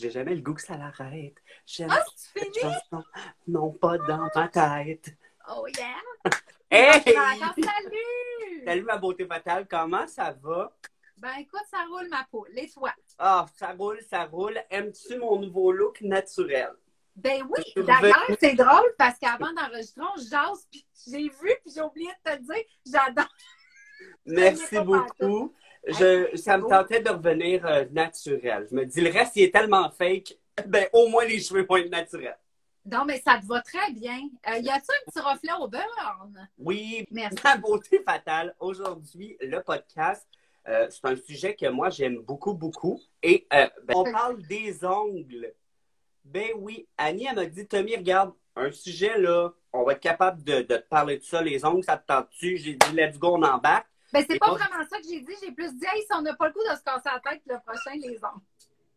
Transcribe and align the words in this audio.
J'ai 0.00 0.10
jamais 0.10 0.34
le 0.34 0.40
goût 0.40 0.54
que 0.54 0.62
ça 0.62 0.78
l'arrête. 0.78 1.36
J'aime 1.66 1.90
Ah, 1.90 2.02
cette 2.16 2.58
chanson, 2.58 3.04
non 3.46 3.70
pas 3.70 3.98
dans 3.98 4.30
ma 4.34 4.48
tête. 4.48 5.14
Oh 5.50 5.66
yeah! 5.76 6.32
Hey! 6.70 7.14
Attends, 7.14 7.52
salut! 7.62 8.64
Salut 8.64 8.82
ma 8.82 8.96
beauté 8.96 9.26
fatale, 9.26 9.68
comment 9.68 10.06
ça 10.06 10.34
va? 10.42 10.74
Ben 11.18 11.34
écoute, 11.40 11.60
ça 11.70 11.84
roule 11.90 12.08
ma 12.08 12.24
poule. 12.30 12.48
Et 12.56 12.70
toi? 12.70 12.94
Ah, 13.18 13.44
ça 13.58 13.72
roule, 13.72 14.00
ça 14.08 14.24
roule. 14.24 14.58
Aimes-tu 14.70 15.18
mon 15.18 15.38
nouveau 15.38 15.70
look 15.70 16.00
naturel? 16.00 16.70
Ben 17.14 17.46
oui, 17.50 17.62
d'ailleurs, 17.76 18.24
c'est 18.40 18.54
drôle 18.54 18.94
parce 18.96 19.18
qu'avant 19.18 19.52
d'enregistrer, 19.52 20.02
on 20.16 20.18
jase, 20.18 20.66
puis 20.70 20.86
j'ai 21.06 21.28
vu, 21.28 21.52
puis 21.62 21.72
j'ai 21.74 21.82
oublié 21.82 22.08
de 22.24 22.30
te 22.30 22.36
le 22.38 22.42
dire, 22.42 22.64
j'adore. 22.86 23.34
Merci 24.24 24.78
beaucoup. 24.80 25.54
Je, 25.86 26.36
ça 26.36 26.58
me 26.58 26.68
tentait 26.68 27.00
de 27.00 27.10
revenir 27.10 27.64
euh, 27.66 27.84
naturel. 27.90 28.66
Je 28.70 28.76
me 28.76 28.84
dis, 28.84 29.00
le 29.00 29.10
reste, 29.10 29.36
il 29.36 29.44
est 29.44 29.52
tellement 29.52 29.90
fake, 29.90 30.36
ben 30.66 30.86
au 30.92 31.08
moins 31.08 31.24
les 31.24 31.40
cheveux 31.40 31.64
vont 31.64 31.76
être 31.76 31.90
naturels. 31.90 32.38
Non, 32.84 33.04
mais 33.04 33.20
ça 33.20 33.38
te 33.38 33.46
va 33.46 33.60
très 33.60 33.92
bien. 33.92 34.20
Euh, 34.48 34.58
y 34.58 34.70
a-tu 34.70 34.86
un 34.88 35.10
petit 35.10 35.20
reflet 35.20 35.52
au 35.60 35.68
beurre? 35.68 36.28
Oui, 36.58 37.06
Merci. 37.10 37.36
ma 37.44 37.56
beauté 37.56 38.02
fatale. 38.02 38.54
Aujourd'hui, 38.58 39.36
le 39.40 39.60
podcast, 39.60 40.26
euh, 40.66 40.86
c'est 40.88 41.04
un 41.04 41.16
sujet 41.16 41.54
que 41.54 41.68
moi, 41.68 41.90
j'aime 41.90 42.18
beaucoup, 42.18 42.54
beaucoup. 42.54 43.00
Et 43.22 43.46
euh, 43.52 43.68
ben, 43.84 43.94
on 43.96 44.04
parle 44.04 44.42
des 44.42 44.84
ongles. 44.84 45.52
Ben 46.24 46.48
oui, 46.56 46.86
Annie, 46.96 47.26
elle 47.28 47.36
m'a 47.36 47.46
dit, 47.46 47.66
Tommy, 47.66 47.96
regarde, 47.96 48.32
un 48.56 48.72
sujet 48.72 49.18
là, 49.18 49.50
on 49.72 49.84
va 49.84 49.92
être 49.92 50.00
capable 50.00 50.42
de, 50.42 50.62
de 50.62 50.76
te 50.76 50.88
parler 50.88 51.18
de 51.18 51.22
ça, 51.22 51.42
les 51.42 51.64
ongles, 51.64 51.84
ça 51.84 51.96
te 51.96 52.06
tente-tu? 52.06 52.56
J'ai 52.56 52.74
dit, 52.74 52.92
let's 52.94 53.18
go, 53.18 53.36
on 53.36 53.42
embarque. 53.42 53.89
Ben, 54.12 54.24
c'est 54.28 54.38
pas 54.38 54.50
vraiment 54.50 54.84
ça 54.90 54.98
que 54.98 55.04
j'ai 55.08 55.20
dit. 55.20 55.32
J'ai 55.42 55.52
plus 55.52 55.72
dit, 55.74 55.86
hey, 55.92 56.02
si 56.02 56.08
on 56.12 56.22
n'a 56.22 56.34
pas 56.34 56.48
le 56.48 56.52
coup 56.52 56.62
de 56.68 56.74
se 56.76 56.82
casser 56.82 57.02
la 57.12 57.20
tête, 57.20 57.42
le 57.46 57.56
prochain, 57.60 57.92
les 57.96 58.16
ongles. 58.24 58.42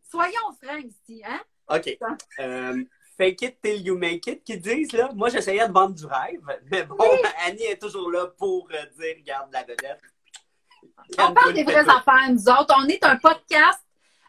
Soyons 0.02 0.52
francs 0.62 0.84
ici, 0.84 1.22
hein? 1.24 1.40
OK. 1.68 1.96
Euh, 2.40 2.84
fake 3.16 3.42
it 3.42 3.60
till 3.62 3.86
you 3.86 3.96
make 3.96 4.26
it, 4.26 4.42
qu'ils 4.44 4.60
disent, 4.60 4.92
là. 4.92 5.10
Moi, 5.14 5.28
j'essayais 5.28 5.66
de 5.68 5.72
vendre 5.72 5.94
du 5.94 6.06
rêve, 6.06 6.40
mais 6.70 6.82
bon, 6.84 6.96
Annie 7.46 7.64
est 7.64 7.80
toujours 7.80 8.10
là 8.10 8.26
pour 8.26 8.68
euh, 8.72 8.86
dire, 8.98 9.16
regarde 9.18 9.52
la 9.52 9.62
vedette. 9.62 10.00
On 11.18 11.32
parle 11.32 11.52
des 11.54 11.64
vraies 11.64 11.88
affaires, 11.88 12.30
nous 12.30 12.48
autres. 12.48 12.74
On 12.78 12.86
est 12.88 13.04
un 13.04 13.16
podcast 13.16 13.80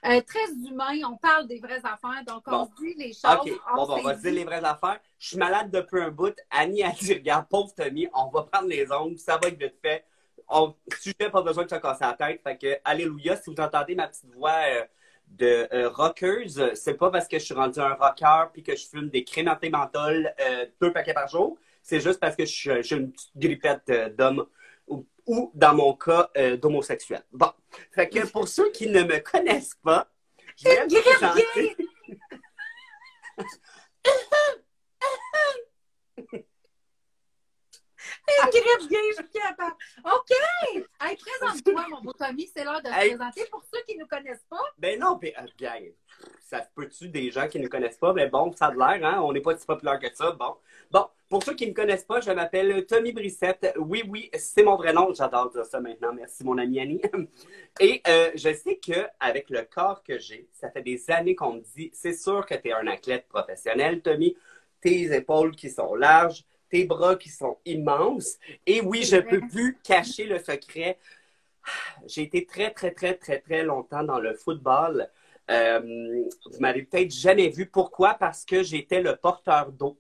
euh, 0.05 0.21
très 0.21 0.51
humain. 0.69 0.93
On 1.11 1.17
parle 1.17 1.47
des 1.47 1.59
vraies 1.59 1.81
affaires. 1.83 2.23
Donc, 2.27 2.43
on 2.47 2.51
Bon. 2.51 2.69
dit 2.79 2.93
les 2.95 3.13
choses. 3.13 3.39
OK, 3.41 3.49
bon, 3.75 3.85
bon, 3.85 3.97
on 3.99 4.03
va 4.03 4.13
dire 4.15 4.33
les 4.33 4.43
vraies 4.43 4.63
affaires. 4.63 4.99
Je 5.17 5.27
suis 5.29 5.37
malade 5.37 5.71
depuis 5.71 6.01
un 6.01 6.09
bout. 6.11 6.35
Annie 6.51 6.83
a 6.83 6.91
dit, 6.91 7.13
regarde, 7.13 7.47
pauvre 7.49 7.73
Tommy, 7.75 8.07
on 8.13 8.29
va 8.29 8.43
prendre 8.43 8.67
les 8.67 8.91
ongles, 8.91 9.17
ça 9.17 9.37
va 9.41 9.47
être 9.49 9.57
vite 9.59 9.75
fait. 9.81 10.05
On, 10.47 10.75
sujet, 10.99 11.29
pas 11.31 11.41
besoin 11.41 11.63
de 11.65 11.69
se 11.69 11.75
casser 11.75 12.03
la 12.05 12.13
tête. 12.13 12.41
Fait 12.43 12.57
que, 12.57 12.77
alléluia, 12.85 13.35
si 13.35 13.49
vous 13.53 13.59
entendez 13.61 13.95
ma 13.95 14.07
petite 14.07 14.31
voix 14.35 14.61
euh, 14.69 14.83
de 15.27 15.67
euh, 15.73 15.89
rockeuse, 15.89 16.71
c'est 16.75 16.93
pas 16.95 17.09
parce 17.09 17.27
que 17.27 17.39
je 17.39 17.45
suis 17.45 17.53
rendu 17.53 17.79
un 17.79 17.93
rocker 17.95 18.45
puis 18.53 18.61
que 18.63 18.75
je 18.75 18.87
fume 18.87 19.09
des 19.09 19.23
crèmes 19.23 19.47
anti-menthol 19.47 20.33
euh, 20.39 20.65
deux 20.81 20.93
paquets 20.93 21.13
par 21.13 21.27
jour. 21.27 21.57
C'est 21.81 21.99
juste 21.99 22.19
parce 22.19 22.35
que 22.35 22.45
je 22.45 22.51
suis- 22.53 22.83
j'ai 22.83 22.95
une 22.95 23.11
petite 23.11 23.31
grippette 23.35 23.89
euh, 23.89 24.09
d'homme 24.09 24.45
ou, 24.87 25.05
ou, 25.25 25.51
dans 25.55 25.73
mon 25.73 25.93
cas, 25.95 26.29
d'homosexuel. 26.61 27.23
Bon. 27.31 27.51
Fait 27.91 28.07
que 28.07 28.27
pour 28.27 28.47
ceux 28.47 28.69
qui 28.71 28.87
ne 28.87 29.01
me 29.03 29.17
connaissent 29.19 29.77
pas, 29.83 30.07
je 30.57 30.69
vais 30.69 30.85
vous 30.87 31.01
présenter- 31.01 31.75
Une 38.27 38.49
grippe 38.49 38.89
gay, 38.89 38.97
je 39.11 39.23
suis 39.23 39.31
capable. 39.31 39.75
OK! 40.03 40.31
Hey, 41.01 41.17
présente-toi, 41.17 41.85
mon 41.89 42.01
beau 42.01 42.13
Tommy. 42.13 42.49
C'est 42.55 42.63
l'heure 42.63 42.81
de 42.81 42.89
te 42.89 42.93
Hey. 42.93 43.09
présenter. 43.15 43.45
Pour 43.51 43.63
ceux 43.71 43.81
qui 43.87 43.95
ne 43.95 44.01
nous 44.01 44.07
connaissent 44.07 44.45
pas, 44.49 44.61
Ben 44.77 44.99
non, 44.99 45.17
puis, 45.17 45.33
euh, 45.37 45.89
ça 46.39 46.61
se 46.63 46.67
peut-tu 46.75 47.09
des 47.09 47.29
gens 47.31 47.47
qui 47.47 47.59
ne 47.59 47.67
connaissent 47.67 47.97
pas? 47.97 48.13
Mais 48.13 48.27
bon, 48.27 48.51
ça 48.53 48.67
a 48.67 48.71
de 48.71 48.77
l'air, 48.77 49.05
hein? 49.05 49.21
On 49.21 49.31
n'est 49.31 49.41
pas 49.41 49.55
si 49.57 49.65
populaire 49.65 49.99
que 49.99 50.13
ça. 50.13 50.31
Bon. 50.31 50.55
Bon, 50.91 51.07
pour 51.29 51.43
ceux 51.43 51.53
qui 51.53 51.65
ne 51.65 51.71
me 51.71 51.75
connaissent 51.75 52.03
pas, 52.05 52.19
je 52.21 52.31
m'appelle 52.31 52.85
Tommy 52.85 53.11
Brissette. 53.11 53.73
Oui, 53.77 54.03
oui, 54.07 54.29
c'est 54.35 54.63
mon 54.63 54.75
vrai 54.75 54.93
nom. 54.93 55.13
J'adore 55.13 55.49
dire 55.51 55.65
ça 55.65 55.79
maintenant. 55.79 56.13
Merci, 56.13 56.43
mon 56.43 56.57
ami 56.57 56.79
Annie. 56.79 57.01
Et 57.79 58.01
euh, 58.07 58.31
je 58.35 58.53
sais 58.53 58.77
que 58.77 59.07
avec 59.19 59.49
le 59.49 59.63
corps 59.63 60.01
que 60.03 60.17
j'ai, 60.17 60.47
ça 60.53 60.69
fait 60.71 60.81
des 60.81 61.09
années 61.11 61.35
qu'on 61.35 61.53
me 61.53 61.61
dit, 61.75 61.91
c'est 61.93 62.13
sûr 62.13 62.45
que 62.45 62.55
tu 62.55 62.69
es 62.69 62.73
un 62.73 62.87
athlète 62.87 63.27
professionnel, 63.27 64.01
Tommy. 64.01 64.35
Tes 64.81 65.15
épaules 65.15 65.55
qui 65.55 65.69
sont 65.71 65.95
larges, 65.95 66.43
tes 66.75 66.83
bras 66.83 67.15
qui 67.15 67.29
sont 67.29 67.57
immenses. 67.65 68.37
Et 68.65 68.81
oui, 68.81 69.03
je 69.03 69.15
peux 69.15 69.39
plus 69.49 69.77
cacher 69.81 70.25
le 70.25 70.39
secret. 70.39 70.97
J'ai 72.07 72.23
été 72.23 72.45
très, 72.45 72.71
très, 72.71 72.91
très, 72.91 73.13
très, 73.13 73.39
très 73.39 73.63
longtemps 73.63 74.03
dans 74.03 74.19
le 74.19 74.33
football. 74.33 75.07
Euh, 75.49 75.79
vous 75.79 76.59
m'avez 76.59 76.83
peut-être 76.83 77.11
jamais 77.11 77.47
vu. 77.47 77.65
Pourquoi? 77.67 78.15
Parce 78.15 78.43
que 78.43 78.61
j'étais 78.61 79.01
le 79.01 79.15
porteur 79.15 79.71
d'eau. 79.71 79.97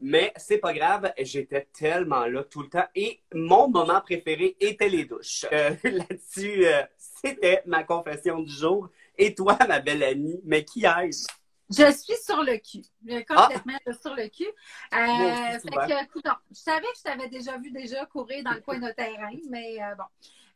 Mais 0.00 0.32
c'est 0.36 0.58
pas 0.58 0.72
grave, 0.72 1.12
j'étais 1.18 1.66
tellement 1.72 2.26
là 2.26 2.44
tout 2.44 2.62
le 2.62 2.68
temps. 2.68 2.86
Et 2.94 3.20
mon 3.34 3.68
moment 3.68 4.00
préféré 4.00 4.54
était 4.60 4.88
les 4.88 5.06
douches. 5.06 5.46
Euh, 5.50 5.70
Là-dessus, 5.82 6.66
euh, 6.66 6.82
c'était 6.98 7.62
ma 7.64 7.84
confession 7.84 8.40
du 8.40 8.52
jour. 8.52 8.90
Et 9.16 9.34
toi, 9.34 9.58
ma 9.66 9.80
belle 9.80 10.04
amie, 10.04 10.40
mais 10.44 10.62
qui 10.62 10.84
est-ce? 10.84 11.26
Je 11.70 11.92
suis 11.92 12.16
sur 12.16 12.42
le 12.42 12.56
cul. 12.58 12.82
Je- 13.06 13.24
Complètement 13.24 13.78
sur 14.00 14.14
le 14.14 14.28
cul. 14.28 14.46
Euh, 14.94 15.58
fait 15.58 15.70
que, 15.70 16.20
je 16.50 16.58
savais 16.58 16.86
que 16.86 16.98
je 16.98 17.02
t'avais 17.02 17.28
déjà 17.28 17.58
vu 17.58 17.70
déjà 17.70 18.06
courir 18.06 18.42
dans 18.44 18.52
le 18.52 18.60
coin 18.60 18.78
de 18.78 18.90
terrain, 18.92 19.30
mais 19.50 19.82
euh, 19.82 19.94
bon. 19.94 20.04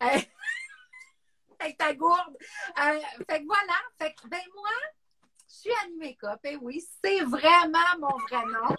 Euh, 0.03 0.07
avec 1.61 1.77
ta 1.77 1.95
gourde. 1.95 2.37
Euh, 2.79 3.01
fait 3.29 3.41
que 3.41 3.47
voilà. 3.47 3.75
Fait 4.01 4.15
que, 4.15 4.27
ben 4.29 4.41
moi, 4.55 4.71
je 5.49 5.55
suis 5.55 5.71
Annie 5.85 5.97
Makeup. 5.99 6.41
Et 6.45 6.57
oui, 6.57 6.83
c'est 7.05 7.21
vraiment 7.21 7.79
mon 8.01 8.17
vrai 8.29 8.45
nom. 8.47 8.75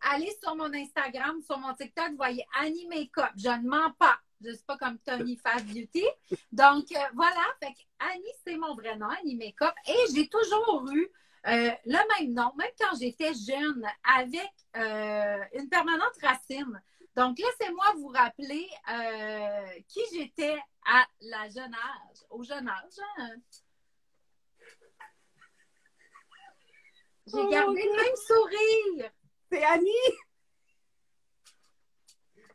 Allez 0.00 0.36
sur 0.42 0.54
mon 0.54 0.72
Instagram, 0.72 1.40
sur 1.42 1.58
mon 1.58 1.74
TikTok, 1.74 2.10
vous 2.10 2.16
voyez 2.16 2.44
Annie 2.60 2.86
Makeup. 2.86 3.32
Je 3.36 3.48
ne 3.48 3.68
mens 3.68 3.90
pas. 3.98 4.18
Je 4.42 4.50
ne 4.50 4.54
suis 4.54 4.64
pas 4.64 4.76
comme 4.76 4.98
Tony 4.98 5.36
Fat 5.42 5.62
Beauty. 5.62 6.04
Donc, 6.52 6.86
voilà. 7.14 7.40
Fait 7.62 7.72
que 7.72 7.80
Annie, 8.12 8.32
c'est 8.46 8.56
mon 8.56 8.74
vrai 8.74 8.96
nom, 8.96 9.08
Annie 9.08 9.36
Makeup. 9.36 9.74
Et 9.86 10.12
j'ai 10.14 10.28
toujours 10.28 10.86
eu 10.92 11.10
euh, 11.46 11.70
le 11.84 12.22
même 12.24 12.32
nom, 12.34 12.52
même 12.56 12.70
quand 12.78 12.96
j'étais 12.98 13.32
jeune, 13.34 13.86
avec 14.02 14.50
euh, 14.76 15.38
une 15.54 15.68
permanente 15.68 16.16
racine. 16.22 16.82
Donc, 17.16 17.38
laissez-moi 17.38 17.84
vous 17.96 18.08
rappeler 18.08 18.66
euh, 18.90 19.80
qui 19.88 20.00
j'étais 20.12 20.58
à 20.86 21.06
la 21.20 21.48
jeune 21.48 21.74
âge, 21.74 22.18
au 22.30 22.42
jeune 22.42 22.68
âge. 22.68 22.98
hein. 23.18 23.30
J'ai 27.26 27.40
Oh, 27.40 27.48
gardé 27.50 27.82
le 27.82 27.96
même 27.96 28.16
sourire. 28.26 29.10
C'est 29.50 29.64
Annie! 29.64 29.90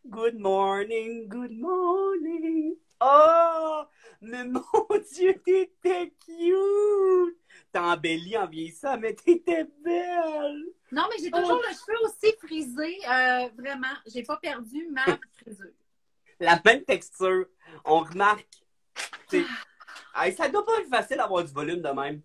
Good 0.05 0.37
morning, 0.39 1.27
good 1.27 1.51
morning. 1.51 2.75
Oh, 3.01 3.83
mais 4.21 4.43
mon 4.45 4.63
Dieu, 5.13 5.41
t'étais 5.45 6.13
cute! 6.25 7.38
T'as 7.71 7.93
embelli 7.93 8.35
en 8.35 8.47
vieillissant, 8.47 8.97
mais 8.97 9.13
t'étais 9.13 9.67
belle! 9.83 10.65
Non, 10.91 11.03
mais 11.09 11.23
j'ai 11.23 11.29
toujours 11.29 11.61
le 11.61 11.73
cheveu 11.73 11.97
aussi 12.03 12.35
frisé. 12.39 12.97
Euh, 13.07 13.49
vraiment, 13.57 13.93
j'ai 14.07 14.23
pas 14.23 14.37
perdu 14.37 14.87
ma 14.91 15.05
frisure. 15.41 15.71
La 16.39 16.59
même 16.65 16.83
texture. 16.83 17.45
On 17.85 17.99
remarque. 17.99 18.47
t'sais, 19.27 19.43
hey, 20.15 20.33
ça 20.33 20.49
doit 20.49 20.65
pas 20.65 20.79
être 20.79 20.89
facile 20.89 21.17
d'avoir 21.17 21.43
du 21.43 21.53
volume 21.53 21.81
de 21.81 21.89
même. 21.89 22.21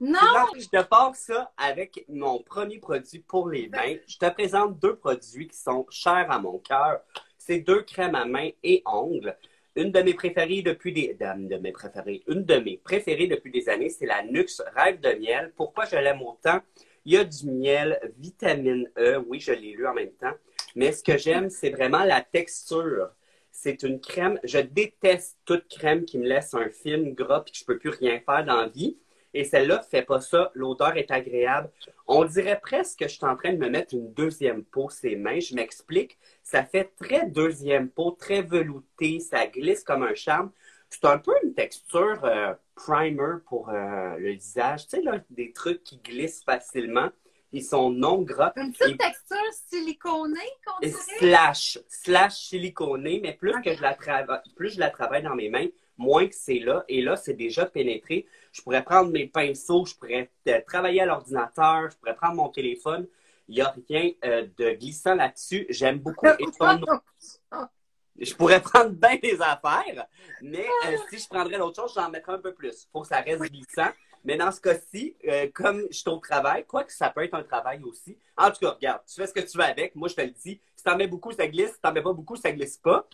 Non! 0.00 0.18
Je 0.56 0.66
te 0.66 0.82
passe 0.82 1.24
ça 1.26 1.52
avec 1.58 2.06
mon 2.08 2.42
premier 2.42 2.78
produit 2.78 3.18
pour 3.18 3.50
les 3.50 3.68
mains. 3.68 3.96
Je 4.06 4.16
te 4.16 4.30
présente 4.30 4.78
deux 4.78 4.96
produits 4.96 5.48
qui 5.48 5.58
sont 5.58 5.84
chers 5.90 6.30
à 6.30 6.38
mon 6.38 6.58
cœur. 6.58 7.00
C'est 7.36 7.60
deux 7.60 7.82
crèmes 7.82 8.14
à 8.14 8.24
main 8.24 8.48
et 8.62 8.82
ongles. 8.86 9.36
Une 9.80 9.92
de 9.92 10.02
mes 10.02 10.12
préférées 10.12 10.60
depuis 10.60 10.92
des 10.92 11.16
une 11.18 11.48
de 11.48 12.56
mes 12.58 12.76
préférées 12.76 13.26
depuis 13.28 13.50
des 13.50 13.66
années, 13.70 13.88
c'est 13.88 14.04
la 14.04 14.22
Nux 14.22 14.60
Rêve 14.76 15.00
de 15.00 15.18
miel. 15.18 15.54
Pourquoi 15.56 15.86
je 15.86 15.96
l'aime 15.96 16.20
autant? 16.20 16.60
Il 17.06 17.14
y 17.14 17.16
a 17.16 17.24
du 17.24 17.46
miel, 17.46 17.98
vitamine 18.18 18.90
E. 18.98 19.16
Oui, 19.26 19.40
je 19.40 19.52
l'ai 19.52 19.72
lu 19.72 19.86
en 19.86 19.94
même 19.94 20.12
temps. 20.20 20.34
Mais 20.76 20.92
ce 20.92 21.02
que 21.02 21.16
j'aime, 21.16 21.48
c'est 21.48 21.70
vraiment 21.70 22.04
la 22.04 22.20
texture. 22.20 23.08
C'est 23.50 23.82
une 23.82 24.02
crème. 24.02 24.38
Je 24.44 24.58
déteste 24.58 25.38
toute 25.46 25.66
crème 25.68 26.04
qui 26.04 26.18
me 26.18 26.28
laisse 26.28 26.52
un 26.52 26.68
film 26.68 27.14
gras 27.14 27.42
et 27.46 27.50
que 27.50 27.56
je 27.56 27.64
peux 27.64 27.78
plus 27.78 27.88
rien 27.88 28.20
faire 28.20 28.44
dans 28.44 28.60
la 28.60 28.68
vie. 28.68 28.98
Et 29.32 29.44
celle-là 29.44 29.80
fait 29.82 30.02
pas 30.02 30.20
ça. 30.20 30.50
L'odeur 30.54 30.96
est 30.96 31.10
agréable. 31.10 31.70
On 32.06 32.24
dirait 32.24 32.58
presque 32.60 32.98
que 32.98 33.08
je 33.08 33.14
suis 33.14 33.24
en 33.24 33.36
train 33.36 33.52
de 33.52 33.58
me 33.58 33.68
mettre 33.68 33.94
une 33.94 34.12
deuxième 34.12 34.64
peau 34.64 34.90
ses 34.90 35.14
mains. 35.16 35.38
Je 35.38 35.54
m'explique. 35.54 36.18
Ça 36.42 36.64
fait 36.64 36.92
très 36.96 37.26
deuxième 37.26 37.88
peau, 37.90 38.10
très 38.10 38.42
velouté. 38.42 39.20
Ça 39.20 39.46
glisse 39.46 39.84
comme 39.84 40.02
un 40.02 40.14
charme. 40.14 40.50
C'est 40.88 41.04
un 41.04 41.18
peu 41.18 41.32
une 41.44 41.54
texture 41.54 42.24
euh, 42.24 42.52
primer 42.74 43.38
pour 43.46 43.68
euh, 43.68 44.16
le 44.18 44.32
visage. 44.32 44.88
Tu 44.88 44.96
sais, 44.96 45.02
là, 45.02 45.20
des 45.30 45.52
trucs 45.52 45.84
qui 45.84 45.98
glissent 45.98 46.42
facilement. 46.42 47.10
Ils 47.52 47.64
sont 47.64 47.90
non 47.90 48.22
gras. 48.22 48.52
Une 48.56 48.72
petite 48.72 48.94
Et- 48.94 48.96
texture 48.96 49.36
siliconée, 49.68 50.38
qu'on 50.66 50.86
dirait? 50.86 50.98
slash, 51.18 51.78
slash 51.88 52.34
siliconée, 52.34 53.20
mais 53.22 53.32
plus 53.34 53.60
que 53.62 53.74
je 53.74 53.82
la 53.82 53.94
travaille, 53.94 54.40
plus 54.56 54.74
je 54.74 54.80
la 54.80 54.90
travaille 54.90 55.22
dans 55.22 55.34
mes 55.34 55.48
mains, 55.48 55.66
moins 56.00 56.26
que 56.26 56.34
c'est 56.34 56.58
là. 56.58 56.84
Et 56.88 57.02
là, 57.02 57.14
c'est 57.16 57.34
déjà 57.34 57.66
pénétré. 57.66 58.26
Je 58.52 58.62
pourrais 58.62 58.82
prendre 58.82 59.10
mes 59.10 59.26
pinceaux, 59.26 59.84
je 59.84 59.94
pourrais 59.94 60.30
euh, 60.48 60.60
travailler 60.66 61.02
à 61.02 61.06
l'ordinateur, 61.06 61.90
je 61.90 61.96
pourrais 61.96 62.16
prendre 62.16 62.34
mon 62.34 62.48
téléphone. 62.48 63.06
Il 63.48 63.56
n'y 63.56 63.60
a 63.60 63.74
rien 63.88 64.10
euh, 64.24 64.46
de 64.56 64.72
glissant 64.72 65.14
là-dessus. 65.14 65.66
J'aime 65.68 65.98
beaucoup. 65.98 66.26
je 68.18 68.34
pourrais 68.34 68.60
prendre 68.62 68.90
bien 68.90 69.16
des 69.22 69.40
affaires, 69.40 70.06
mais 70.40 70.66
euh, 70.86 70.96
si 71.10 71.18
je 71.18 71.28
prendrais 71.28 71.58
l'autre 71.58 71.82
chose, 71.82 71.92
j'en 71.94 72.10
mettrais 72.10 72.32
un 72.32 72.38
peu 72.38 72.54
plus. 72.54 72.84
Il 72.84 72.88
faut 72.92 73.02
que 73.02 73.08
ça 73.08 73.20
reste 73.20 73.42
glissant. 73.42 73.90
Mais 74.22 74.36
dans 74.36 74.52
ce 74.52 74.60
cas-ci, 74.60 75.16
comme 75.54 75.86
je 75.90 75.96
suis 75.96 76.10
au 76.10 76.18
travail, 76.18 76.66
quoi 76.66 76.84
que 76.84 76.92
ça 76.92 77.08
peut 77.08 77.24
être 77.24 77.32
un 77.32 77.42
travail 77.42 77.80
aussi. 77.84 78.18
En 78.36 78.50
tout 78.50 78.58
cas, 78.60 78.72
regarde, 78.72 79.00
tu 79.06 79.14
fais 79.14 79.26
ce 79.26 79.32
que 79.32 79.40
tu 79.40 79.56
veux 79.56 79.64
avec. 79.64 79.94
Moi, 79.94 80.08
je 80.08 80.14
te 80.14 80.20
le 80.20 80.30
dis. 80.30 80.60
Si 80.76 80.84
t'en 80.84 80.94
mets 80.94 81.06
beaucoup, 81.06 81.32
ça 81.32 81.48
glisse. 81.48 81.72
Si 81.72 81.80
t'en 81.80 81.90
mets 81.90 82.02
pas 82.02 82.12
beaucoup, 82.12 82.36
ça 82.36 82.52
glisse 82.52 82.76
pas. 82.76 83.06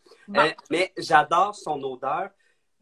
mais 0.68 0.92
j'adore 0.96 1.54
son 1.54 1.80
odeur. 1.84 2.30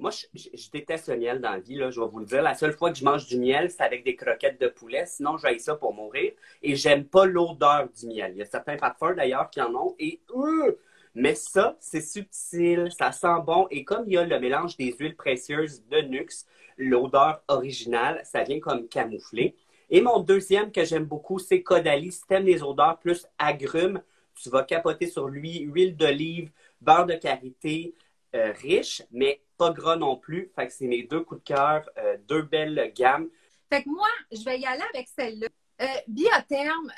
Moi, 0.05 0.11
je, 0.35 0.71
déteste 0.71 1.09
le 1.09 1.17
miel 1.17 1.41
dans 1.41 1.53
la 1.53 1.61
vie, 1.61 1.77
là, 1.77 1.91
je 1.91 1.99
vais 1.99 2.07
vous 2.07 2.19
le 2.19 2.27
dire. 2.27 2.43
La 2.43 2.55
seule 2.55 2.75
fois 2.75 2.93
que 2.93 2.99
je 2.99 3.05
mange 3.07 3.27
du 3.27 3.39
miel, 3.39 3.71
c'est 3.71 3.81
avec 3.81 4.05
des 4.05 4.15
croquettes 4.15 4.61
de 4.61 4.69
poulet. 4.69 5.07
Sinon, 5.07 5.39
j'aille 5.39 5.61
ça 5.61 5.77
pour 5.77 5.95
mourir. 5.95 6.33
Et 6.63 6.77
j'aime 6.77 7.07
pas 7.07 7.25
l'odeur 7.25 7.89
du 7.89 8.09
miel. 8.09 8.33
Il 8.35 8.37
y 8.37 8.43
a 8.43 8.45
certains 8.45 8.77
parfums, 8.77 9.15
d'ailleurs, 9.17 9.49
qui 9.49 9.63
en 9.63 9.75
ont. 9.75 9.95
Et, 9.99 10.21
euh, 10.37 10.79
mais 11.15 11.35
ça, 11.35 11.79
c'est 11.81 12.03
subtil, 12.03 12.91
ça 12.95 13.13
sent 13.13 13.41
bon. 13.47 13.67
Et 13.71 13.83
comme 13.83 14.05
il 14.07 14.13
y 14.13 14.19
a 14.19 14.27
le 14.27 14.39
mélange 14.39 14.77
des 14.77 14.93
huiles 14.93 15.17
précieuses 15.17 15.83
de 15.89 16.03
Nux, 16.03 16.45
l'odeur 16.77 17.43
originale, 17.49 18.21
ça 18.25 18.43
vient 18.43 18.61
comme 18.61 18.87
camoufler. 18.89 19.57
Et 19.89 20.03
mon 20.03 20.21
deuxième 20.21 20.71
que 20.71 20.85
j'aime 20.85 21.07
beaucoup, 21.07 21.39
c'est 21.39 21.63
Caudalie. 21.63 22.13
Si 22.13 22.27
t'aimes 22.27 22.45
les 22.45 22.63
odeurs 22.63 22.99
plus 22.99 23.27
agrumes, 23.39 24.03
tu 24.35 24.51
vas 24.51 24.65
capoter 24.65 25.07
sur 25.07 25.29
lui, 25.29 25.61
huile 25.61 25.97
d'olive, 25.97 26.51
beurre 26.83 27.07
de 27.07 27.15
karité, 27.15 27.95
euh, 28.35 28.53
riche, 28.61 29.01
mais 29.11 29.41
pas 29.57 29.71
gras 29.71 29.97
non 29.97 30.17
plus. 30.17 30.51
Fait 30.55 30.67
que 30.67 30.73
c'est 30.73 30.87
mes 30.87 31.03
deux 31.03 31.21
coups 31.21 31.41
de 31.41 31.47
cœur, 31.47 31.89
euh, 31.99 32.17
deux 32.29 32.43
belles 32.43 32.93
gammes. 32.95 33.29
Fait 33.71 33.83
que 33.83 33.89
moi, 33.89 34.09
je 34.31 34.45
vais 34.45 34.59
y 34.59 34.67
aller 34.67 34.85
avec 34.93 35.09
celle-là. 35.09 35.49
Euh, 35.83 35.87
biotherme, 36.07 36.93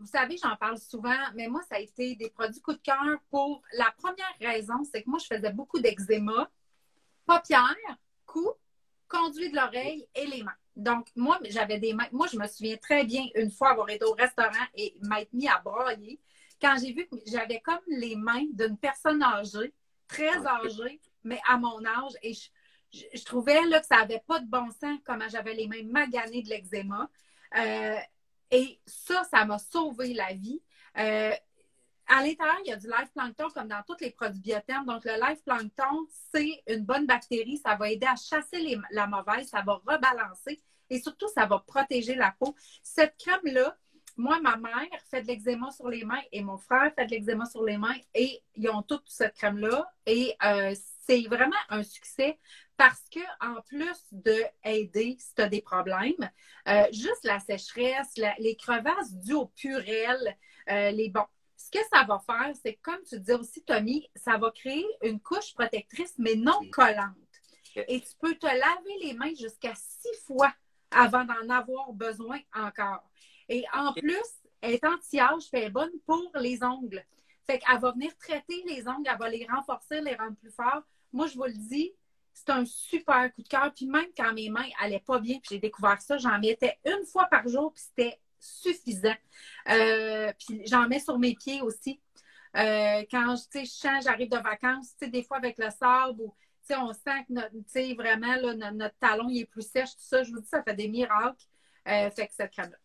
vous 0.00 0.06
savez, 0.06 0.36
j'en 0.42 0.56
parle 0.56 0.76
souvent, 0.78 1.14
mais 1.34 1.46
moi, 1.46 1.60
ça 1.68 1.76
a 1.76 1.78
été 1.78 2.16
des 2.16 2.30
produits 2.30 2.60
coup 2.60 2.72
de 2.72 2.80
cœur 2.80 2.98
pour 3.30 3.62
la 3.72 3.94
première 3.96 4.34
raison, 4.40 4.82
c'est 4.90 5.04
que 5.04 5.10
moi, 5.10 5.20
je 5.20 5.36
faisais 5.36 5.52
beaucoup 5.52 5.78
d'eczéma, 5.78 6.50
paupières, 7.26 7.76
cou, 8.26 8.50
conduit 9.08 9.50
de 9.50 9.56
l'oreille 9.56 10.08
et 10.16 10.26
les 10.26 10.42
mains. 10.42 10.56
Donc, 10.74 11.08
moi, 11.16 11.38
j'avais 11.44 11.78
des 11.78 11.92
mains. 11.92 12.06
Moi, 12.12 12.26
je 12.32 12.38
me 12.38 12.46
souviens 12.46 12.76
très 12.76 13.04
bien 13.04 13.26
une 13.34 13.50
fois 13.50 13.70
avoir 13.70 13.90
été 13.90 14.04
au 14.04 14.12
restaurant 14.12 14.66
et 14.74 14.96
m'être 15.02 15.32
mis 15.32 15.48
à 15.48 15.58
broyer 15.58 16.20
quand 16.60 16.76
j'ai 16.80 16.92
vu 16.92 17.06
que 17.06 17.16
j'avais 17.26 17.60
comme 17.60 17.80
les 17.88 18.16
mains 18.16 18.46
d'une 18.52 18.76
personne 18.76 19.22
âgée 19.22 19.72
très 20.06 20.46
âgée, 20.46 21.00
mais 21.24 21.40
à 21.48 21.56
mon 21.56 21.84
âge. 21.84 22.12
Et 22.22 22.34
je, 22.92 23.24
trouvais 23.24 23.62
là, 23.66 23.80
que 23.80 23.86
ça 23.86 23.98
n'avait 23.98 24.22
pas 24.26 24.40
de 24.40 24.46
bon 24.46 24.70
sens 24.70 24.98
comment 25.04 25.28
j'avais 25.28 25.54
les 25.54 25.68
mains 25.68 25.84
maganées 25.84 26.42
de 26.42 26.48
l'eczéma. 26.48 27.10
Euh, 27.56 27.96
et 28.50 28.80
ça, 28.86 29.24
ça 29.24 29.44
m'a 29.44 29.58
sauvé 29.58 30.14
la 30.14 30.32
vie. 30.32 30.62
Euh, 30.98 31.32
à 32.06 32.22
l'intérieur, 32.22 32.56
il 32.64 32.70
y 32.70 32.72
a 32.72 32.76
du 32.76 32.86
live 32.86 33.10
plancton 33.14 33.48
comme 33.50 33.68
dans 33.68 33.82
tous 33.86 33.96
les 34.00 34.10
produits 34.10 34.40
biothermes. 34.40 34.86
Donc, 34.86 35.04
le 35.04 35.20
live 35.20 35.42
plancton, 35.44 36.06
c'est 36.34 36.62
une 36.66 36.84
bonne 36.84 37.06
bactérie. 37.06 37.58
Ça 37.58 37.76
va 37.76 37.90
aider 37.90 38.06
à 38.06 38.16
chasser 38.16 38.78
la 38.90 39.06
mauvaise, 39.06 39.48
ça 39.48 39.62
va 39.62 39.74
rebalancer 39.86 40.62
et 40.90 41.00
surtout, 41.00 41.28
ça 41.28 41.46
va 41.46 41.58
protéger 41.58 42.14
la 42.14 42.34
peau. 42.38 42.54
Cette 42.82 43.16
crème-là, 43.18 43.76
moi, 44.16 44.40
ma 44.40 44.56
mère 44.56 44.88
fait 45.10 45.22
de 45.22 45.28
l'eczéma 45.28 45.70
sur 45.70 45.88
les 45.88 46.04
mains 46.04 46.22
et 46.32 46.42
mon 46.42 46.56
frère 46.58 46.92
fait 46.94 47.06
de 47.06 47.10
l'eczéma 47.10 47.44
sur 47.44 47.62
les 47.62 47.78
mains 47.78 47.96
et 48.14 48.42
ils 48.56 48.68
ont 48.68 48.82
toute 48.82 49.04
cette 49.06 49.34
crème-là. 49.34 49.90
Et 50.06 50.34
euh, 50.42 50.74
c'est 51.08 51.22
vraiment 51.22 51.56
un 51.70 51.82
succès 51.82 52.38
parce 52.76 53.02
que 53.10 53.20
en 53.40 53.60
plus 53.62 53.98
de 54.12 54.36
aider 54.62 55.16
si 55.18 55.34
tu 55.34 55.42
as 55.42 55.48
des 55.48 55.62
problèmes, 55.62 56.30
euh, 56.68 56.84
juste 56.92 57.24
la 57.24 57.40
sécheresse, 57.40 58.14
les 58.38 58.56
crevasses 58.56 59.14
dues 59.14 59.34
au 59.34 59.46
purel, 59.46 60.36
euh, 60.70 60.90
les 60.90 61.08
bons. 61.08 61.26
Ce 61.56 61.70
que 61.70 61.84
ça 61.92 62.04
va 62.04 62.22
faire, 62.24 62.52
c'est 62.62 62.74
comme 62.74 63.02
tu 63.08 63.18
dis 63.18 63.32
aussi, 63.32 63.62
Tommy, 63.64 64.08
ça 64.14 64.36
va 64.36 64.50
créer 64.52 64.86
une 65.02 65.18
couche 65.18 65.54
protectrice, 65.54 66.14
mais 66.18 66.36
non 66.36 66.60
collante. 66.70 67.14
Et 67.74 68.00
tu 68.00 68.10
peux 68.20 68.34
te 68.34 68.46
laver 68.46 68.98
les 69.02 69.14
mains 69.14 69.34
jusqu'à 69.34 69.74
six 69.74 70.24
fois 70.26 70.52
avant 70.90 71.24
d'en 71.24 71.48
avoir 71.48 71.92
besoin 71.92 72.38
encore. 72.54 73.02
Et 73.48 73.64
en 73.72 73.92
plus, 73.92 74.26
elle 74.60 74.74
est 74.74 74.84
anti-âge, 74.84 75.48
elle 75.52 75.64
est 75.64 75.70
bonne 75.70 75.92
pour 76.06 76.30
les 76.36 76.62
ongles. 76.62 77.04
Fait 77.46 77.58
qu'elle 77.58 77.80
va 77.80 77.92
venir 77.92 78.16
traiter 78.18 78.62
les 78.66 78.86
ongles, 78.86 79.08
elle 79.10 79.18
va 79.18 79.28
les 79.28 79.46
renforcer, 79.46 80.00
les 80.00 80.14
rendre 80.14 80.36
plus 80.36 80.52
forts. 80.52 80.82
Moi, 81.12 81.26
je 81.26 81.36
vous 81.36 81.44
le 81.44 81.52
dis, 81.52 81.92
c'est 82.32 82.50
un 82.50 82.64
super 82.64 83.32
coup 83.34 83.42
de 83.42 83.48
cœur. 83.48 83.72
Puis 83.74 83.86
même 83.86 84.06
quand 84.16 84.32
mes 84.32 84.50
mains 84.50 84.68
n'allaient 84.80 85.02
pas 85.04 85.18
bien, 85.18 85.38
puis 85.40 85.50
j'ai 85.52 85.58
découvert 85.58 86.00
ça, 86.00 86.18
j'en 86.18 86.38
mettais 86.38 86.78
une 86.84 87.04
fois 87.06 87.26
par 87.26 87.46
jour, 87.48 87.72
puis 87.72 87.84
c'était 87.84 88.20
suffisant. 88.38 89.16
Euh, 89.70 90.32
puis 90.38 90.62
j'en 90.66 90.88
mets 90.88 91.00
sur 91.00 91.18
mes 91.18 91.34
pieds 91.34 91.62
aussi. 91.62 92.00
Euh, 92.56 93.02
quand 93.10 93.34
je 93.36 93.64
change, 93.64 94.04
j'arrive 94.04 94.30
de 94.30 94.38
vacances, 94.38 94.94
des 95.00 95.22
fois 95.22 95.36
avec 95.38 95.58
le 95.58 95.70
sable 95.70 96.20
ou 96.20 96.34
on 96.76 96.92
sent 96.92 97.24
que 97.26 97.32
notre, 97.32 97.94
vraiment 97.96 98.72
notre, 98.74 98.98
talon 98.98 99.28
il 99.28 99.40
est 99.40 99.46
plus 99.46 99.66
sèche, 99.66 99.90
tout 99.90 100.02
ça, 100.02 100.22
je 100.22 100.30
vous 100.30 100.40
dis, 100.40 100.48
ça 100.48 100.62
fait 100.62 100.74
des 100.74 100.88
miracles. 100.88 101.44
Euh, 101.86 102.10
fait 102.10 102.26
que 102.26 102.34
cette 102.34 102.50
crème-là. 102.50 102.76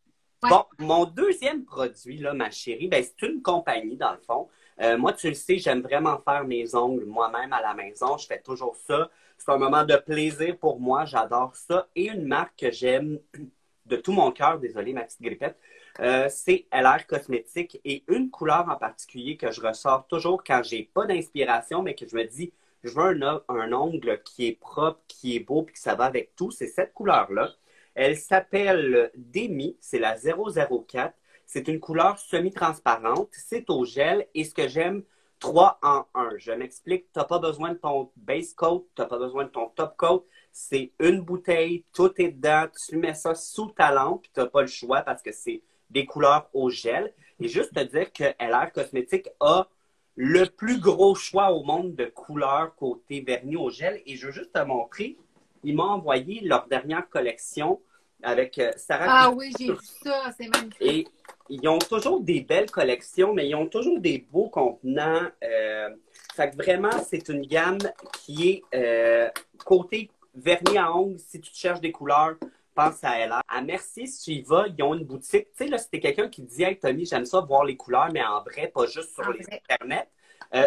Bon, 0.49 0.65
mon 0.77 1.05
deuxième 1.05 1.65
produit, 1.65 2.17
là, 2.17 2.33
ma 2.33 2.51
chérie, 2.51 2.87
ben, 2.87 3.03
c'est 3.03 3.27
une 3.27 3.41
compagnie, 3.41 3.97
dans 3.97 4.11
le 4.11 4.19
fond. 4.19 4.49
Euh, 4.81 4.97
moi, 4.97 5.13
tu 5.13 5.27
le 5.27 5.33
sais, 5.33 5.57
j'aime 5.57 5.81
vraiment 5.81 6.17
faire 6.19 6.43
mes 6.45 6.75
ongles 6.75 7.05
moi-même 7.05 7.53
à 7.53 7.61
la 7.61 7.73
maison. 7.73 8.17
Je 8.17 8.25
fais 8.27 8.41
toujours 8.41 8.75
ça. 8.75 9.09
C'est 9.37 9.51
un 9.51 9.57
moment 9.57 9.83
de 9.83 9.95
plaisir 9.95 10.57
pour 10.57 10.79
moi. 10.79 11.05
J'adore 11.05 11.55
ça. 11.55 11.87
Et 11.95 12.07
une 12.07 12.25
marque 12.25 12.57
que 12.59 12.71
j'aime 12.71 13.19
de 13.85 13.95
tout 13.97 14.13
mon 14.13 14.31
cœur, 14.31 14.59
désolé, 14.59 14.93
ma 14.93 15.01
petite 15.03 15.21
grippette, 15.21 15.57
euh, 15.99 16.27
c'est 16.29 16.65
LR 16.71 17.05
Cosmétique 17.07 17.79
et 17.85 18.03
une 18.07 18.31
couleur 18.31 18.67
en 18.69 18.75
particulier 18.77 19.37
que 19.37 19.51
je 19.51 19.61
ressors 19.61 20.07
toujours 20.07 20.43
quand 20.43 20.63
j'ai 20.63 20.83
pas 20.83 21.05
d'inspiration, 21.05 21.83
mais 21.83 21.93
que 21.93 22.07
je 22.07 22.15
me 22.15 22.23
dis, 22.23 22.51
je 22.83 22.89
veux 22.93 23.21
un, 23.49 23.73
ongle 23.73 24.21
qui 24.23 24.47
est 24.47 24.59
propre, 24.59 24.99
qui 25.07 25.35
est 25.35 25.39
beau, 25.39 25.63
puis 25.63 25.73
que 25.73 25.79
ça 25.79 25.95
va 25.95 26.05
avec 26.05 26.35
tout. 26.35 26.51
C'est 26.51 26.67
cette 26.67 26.93
couleur-là. 26.93 27.51
Elle 27.95 28.17
s'appelle 28.17 29.11
Demi, 29.15 29.77
c'est 29.79 29.99
la 29.99 30.15
004. 30.17 31.13
C'est 31.53 31.67
une 31.67 31.79
couleur 31.79 32.17
semi-transparente. 32.17 33.29
C'est 33.31 33.69
au 33.69 33.85
gel 33.85 34.27
et 34.33 34.43
ce 34.43 34.55
que 34.55 34.67
j'aime, 34.67 35.03
3 35.37 35.77
en 35.83 36.07
1. 36.15 36.31
Je 36.37 36.51
m'explique, 36.51 37.11
tu 37.13 37.19
n'as 37.19 37.25
pas 37.25 37.37
besoin 37.37 37.73
de 37.73 37.77
ton 37.77 38.09
base 38.15 38.55
coat, 38.55 38.87
tu 38.95 39.01
n'as 39.03 39.07
pas 39.07 39.19
besoin 39.19 39.43
de 39.43 39.49
ton 39.49 39.69
top 39.69 39.95
coat. 39.95 40.25
C'est 40.51 40.93
une 40.99 41.21
bouteille, 41.21 41.85
tout 41.93 42.11
est 42.19 42.31
dedans. 42.31 42.65
Tu 42.87 42.97
mets 42.97 43.13
ça 43.13 43.35
sous 43.35 43.67
ta 43.67 43.91
lampe, 43.91 44.23
tu 44.33 44.39
n'as 44.39 44.47
pas 44.47 44.61
le 44.61 44.67
choix 44.67 45.03
parce 45.03 45.21
que 45.21 45.31
c'est 45.31 45.61
des 45.91 46.07
couleurs 46.07 46.49
au 46.53 46.71
gel. 46.71 47.13
Et 47.39 47.47
juste 47.47 47.75
te 47.75 47.81
dire 47.81 48.11
que 48.11 48.23
LR 48.43 48.71
Cosmétique 48.71 49.29
a 49.39 49.67
le 50.15 50.45
plus 50.45 50.79
gros 50.79 51.13
choix 51.13 51.51
au 51.51 51.63
monde 51.63 51.93
de 51.93 52.05
couleurs 52.05 52.73
côté 52.75 53.21
vernis 53.21 53.57
au 53.57 53.69
gel. 53.69 54.01
Et 54.07 54.15
je 54.15 54.25
veux 54.25 54.33
juste 54.33 54.53
te 54.53 54.63
montrer 54.63 55.19
ils 55.63 55.75
m'ont 55.75 55.83
envoyé 55.83 56.41
leur 56.41 56.67
dernière 56.67 57.07
collection 57.09 57.79
avec 58.23 58.57
euh, 58.57 58.71
Sarah. 58.75 59.05
Ah 59.07 59.31
oui, 59.31 59.51
j'ai 59.57 59.71
vu 59.71 59.77
ça, 60.03 60.31
c'est 60.37 60.47
magnifique. 60.47 60.81
Et 60.81 61.07
ils 61.49 61.67
ont 61.67 61.79
toujours 61.79 62.21
des 62.21 62.41
belles 62.41 62.71
collections, 62.71 63.33
mais 63.33 63.47
ils 63.47 63.55
ont 63.55 63.67
toujours 63.67 63.99
des 63.99 64.25
beaux 64.31 64.49
contenants. 64.49 65.27
Euh, 65.43 65.89
fait 66.35 66.51
que 66.51 66.55
vraiment, 66.55 66.91
c'est 67.07 67.29
une 67.29 67.45
gamme 67.45 67.79
qui 68.23 68.49
est 68.49 68.63
euh, 68.73 69.29
côté 69.65 70.09
vernis 70.33 70.77
à 70.77 70.91
ongles. 70.95 71.19
Si 71.19 71.39
tu 71.39 71.51
cherches 71.53 71.81
des 71.81 71.91
couleurs, 71.91 72.35
pense 72.73 73.03
à 73.03 73.19
elle. 73.19 73.33
À 73.47 73.61
Merci, 73.61 74.07
si 74.07 74.23
tu 74.23 74.31
y 74.39 74.41
vas, 74.41 74.65
ils 74.67 74.83
ont 74.83 74.95
une 74.95 75.03
boutique. 75.03 75.47
Tu 75.51 75.65
sais, 75.65 75.67
là, 75.67 75.77
c'était 75.77 75.99
quelqu'un 75.99 76.29
qui 76.29 76.41
dit 76.41 76.63
Hey, 76.63 76.79
Tommy, 76.79 77.05
j'aime 77.05 77.25
ça 77.25 77.41
voir 77.41 77.65
les 77.65 77.75
couleurs, 77.75 78.09
mais 78.11 78.23
en 78.23 78.41
vrai, 78.41 78.71
pas 78.73 78.87
juste 78.87 79.13
sur 79.13 79.31
les 79.31 79.45
Internet. 79.51 80.07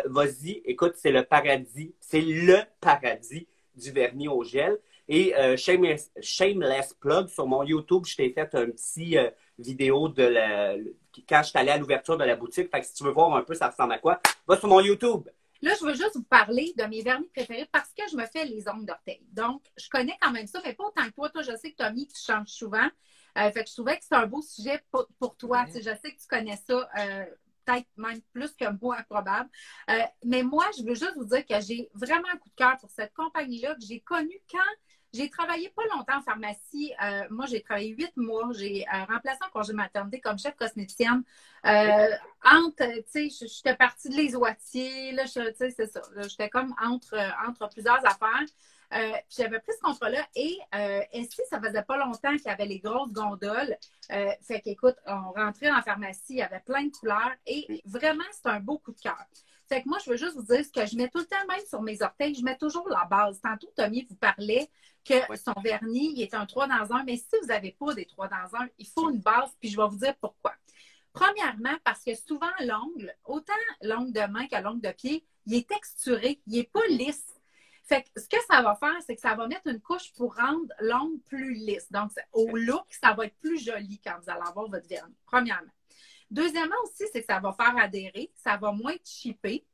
Vas-y, 0.05 0.63
écoute, 0.65 0.95
c'est 0.97 1.13
le 1.13 1.23
paradis. 1.25 1.95
C'est 2.01 2.21
le 2.21 2.59
paradis 2.81 3.47
du 3.77 3.91
vernis 3.93 4.29
au 4.29 4.43
gel. 4.43 4.79
Et 5.09 5.37
euh, 5.37 5.57
shameless, 5.57 6.95
plug, 6.99 7.29
sur 7.29 7.47
mon 7.47 7.63
YouTube, 7.63 8.05
je 8.07 8.17
t'ai 8.17 8.31
fait 8.31 8.53
un 8.55 8.71
petit 8.71 9.17
euh, 9.17 9.31
vidéo 9.59 10.09
de 10.09 10.25
la, 10.25 10.75
quand 11.29 11.43
je 11.43 11.51
suis 11.51 11.59
allé 11.59 11.71
à 11.71 11.79
l'ouverture 11.79 12.17
de 12.17 12.25
la 12.25 12.35
boutique. 12.35 12.71
Fait 12.71 12.81
que 12.81 12.87
si 12.87 12.95
tu 12.95 13.05
veux 13.05 13.13
voir 13.13 13.35
un 13.35 13.43
peu 13.43 13.55
ça 13.55 13.69
ressemble 13.69 13.93
à 13.93 13.99
quoi, 13.99 14.21
va 14.49 14.59
sur 14.59 14.69
mon 14.69 14.81
YouTube. 14.81 15.29
Là, 15.63 15.73
je 15.79 15.87
veux 15.87 15.95
juste 15.95 16.17
vous 16.17 16.25
parler 16.25 16.75
de 16.77 16.85
mes 16.85 17.03
vernis 17.03 17.29
préférés 17.35 17.69
parce 17.73 17.89
que 17.97 18.03
je 18.11 18.17
me 18.17 18.27
fais 18.27 18.45
les 18.45 18.69
ongles 18.69 18.85
d'orteil. 18.85 19.23
Donc, 19.33 19.63
je 19.77 19.89
connais 19.89 20.17
quand 20.21 20.33
même 20.33 20.47
ça, 20.47 20.61
mais 20.65 20.75
pas 20.75 20.85
autant 20.85 21.05
que 21.07 21.15
toi. 21.15 21.31
Toi, 21.31 21.43
je 21.43 21.57
sais 21.57 21.73
que 21.73 21.77
Tommy, 21.77 22.07
tu 22.09 22.21
changes 22.21 22.49
souvent. 22.49 22.89
Euh, 23.39 23.51
fait 23.53 23.65
que 23.65 23.71
je 23.71 23.75
trouvais 23.75 23.97
que 23.97 24.05
c'est 24.05 24.15
un 24.15 24.27
beau 24.27 24.43
sujet 24.43 24.83
pour, 24.91 25.37
toi. 25.37 25.65
je 25.73 25.81
sais 25.81 25.95
que 25.95 26.21
tu 26.21 26.27
connais 26.29 26.57
ça 26.57 26.89
peut-être 27.65 27.89
même 27.97 28.21
plus 28.33 28.53
que 28.55 28.65
moi, 28.81 28.97
probable. 29.09 29.51
mais 30.25 30.45
moi, 30.45 30.67
je 30.79 30.85
veux 30.85 30.95
juste 30.95 31.17
vous 31.17 31.25
dire 31.25 31.45
que 31.45 31.61
j'ai 31.61 31.91
vraiment 31.95 32.29
un 32.33 32.37
coup 32.37 32.49
de 32.49 32.55
cœur 32.55 32.77
pour 32.79 32.91
cette 32.91 33.13
compagnie-là 33.13 33.75
que 33.75 33.81
j'ai 33.81 33.99
connue 34.01 34.41
quand 34.49 34.59
j'ai 35.13 35.31
travaillé 35.31 35.71
pas 35.71 35.83
longtemps 35.95 36.19
en 36.19 36.23
pharmacie. 36.23 36.93
Euh, 37.03 37.23
moi, 37.31 37.47
j'ai 37.47 37.63
travaillé 37.63 37.91
huit 37.91 38.17
mois. 38.17 38.49
J'ai 38.53 38.85
euh, 38.87 39.05
remplacé 39.05 39.39
en 39.47 39.51
congé 39.51 39.73
maternité 39.73 40.21
comme 40.21 40.39
chef 40.39 40.55
cosméticienne. 40.57 41.23
Euh, 41.65 42.09
entre, 42.45 42.85
tu 43.13 43.31
sais, 43.31 43.47
j'étais 43.47 43.75
partie 43.75 44.09
de 44.09 44.15
les 44.15 44.37
oitiers, 44.37 45.13
là, 45.13 45.25
tu 45.25 45.41
sais, 45.57 45.71
c'est 45.71 45.87
ça. 45.87 46.03
J'étais 46.29 46.49
comme 46.49 46.75
entre, 46.83 47.19
entre 47.47 47.69
plusieurs 47.69 48.05
affaires. 48.07 48.47
Euh, 48.95 49.13
j'avais 49.29 49.59
pris 49.59 49.73
ce 49.73 49.81
contrat-là 49.81 50.25
et 50.37 50.59
ici, 51.13 51.41
ça 51.51 51.61
faisait 51.61 51.83
pas 51.83 51.97
longtemps 51.97 52.37
qu'il 52.37 52.47
y 52.47 52.51
avait 52.51 52.67
les 52.67 52.79
grosses 52.79 53.13
gondoles. 53.13 53.77
Fait 54.09 54.61
qu'écoute, 54.63 54.97
on 55.07 55.33
rentrait 55.33 55.71
la 55.71 55.83
pharmacie, 55.83 56.35
il 56.35 56.37
y 56.37 56.43
avait 56.43 56.61
plein 56.61 56.85
de 56.85 56.93
couleurs 56.93 57.33
et 57.47 57.83
vraiment, 57.85 58.25
c'est 58.31 58.49
un 58.49 58.61
beau 58.61 58.79
coup 58.79 58.93
de 58.93 59.01
cœur. 59.01 59.27
Fait 59.69 59.83
que 59.83 59.89
moi, 59.89 59.99
je 60.05 60.11
veux 60.11 60.17
juste 60.17 60.35
vous 60.35 60.45
dire 60.45 60.65
ce 60.65 60.71
que 60.71 60.87
je 60.87 60.97
mets 60.97 61.09
tout 61.09 61.19
le 61.19 61.27
temps, 61.27 61.45
même 61.49 61.65
sur 61.69 61.83
mes 61.83 62.01
orteils, 62.03 62.35
je 62.35 62.45
mets 62.45 62.57
toujours 62.57 62.89
la 62.89 63.05
base. 63.05 63.41
Tantôt, 63.41 63.73
Tommy 63.77 64.07
vous 64.09 64.15
parlait 64.15 64.71
que 65.05 65.15
son 65.37 65.61
vernis, 65.61 66.13
il 66.15 66.23
est 66.23 66.35
un 66.35 66.47
3 66.47 66.69
dans 66.69 66.95
1, 66.95 67.05
mais 67.05 67.17
si 67.17 67.27
vous 67.41 67.49
n'avez 67.49 67.73
pas 67.73 67.95
des 67.95 68.07
3 68.07 68.29
dans 68.29 68.59
1, 68.59 68.69
il 68.79 68.87
faut 68.87 69.11
une 69.11 69.21
base, 69.21 69.51
puis 69.61 69.69
je 69.69 69.77
vais 69.77 69.89
vous 69.89 69.99
dire 69.99 70.15
pourquoi. 70.21 70.55
Premièrement, 71.13 71.77
parce 71.83 72.03
que 72.05 72.15
souvent, 72.15 72.51
l'ongle, 72.61 73.15
autant 73.25 73.53
l'ongle 73.83 74.13
de 74.13 74.21
main 74.31 74.47
que 74.47 74.63
l'ongle 74.63 74.83
de 74.83 74.93
pied, 74.93 75.25
il 75.47 75.55
est 75.55 75.69
texturé, 75.69 76.41
il 76.47 76.59
n'est 76.59 76.65
pas 76.65 76.87
lisse. 76.89 77.41
Fait 77.85 78.03
que 78.03 78.21
ce 78.21 78.29
que 78.29 78.37
ça 78.51 78.63
va 78.63 78.75
faire, 78.75 78.97
c'est 79.07 79.15
que 79.15 79.21
ça 79.21 79.35
va 79.35 79.47
mettre 79.47 79.69
une 79.69 79.81
couche 79.81 80.13
pour 80.15 80.35
rendre 80.35 80.69
l'ongle 80.81 81.19
plus 81.21 81.55
lisse. 81.55 81.91
Donc, 81.91 82.11
au 82.33 82.57
look, 82.57 82.85
ça 82.91 83.15
va 83.15 83.27
être 83.27 83.37
plus 83.39 83.65
joli 83.65 84.01
quand 84.05 84.17
vous 84.23 84.29
allez 84.29 84.43
avoir 84.47 84.69
votre 84.69 84.89
vernis, 84.89 85.15
premièrement. 85.25 85.71
Deuxièmement 86.31 86.77
aussi, 86.85 87.05
c'est 87.13 87.21
que 87.21 87.27
ça 87.27 87.41
va 87.41 87.53
faire 87.53 87.77
adhérer, 87.77 88.33
ça 88.37 88.57
va 88.57 88.73
moins 88.73 88.97
chipper. 89.05 89.65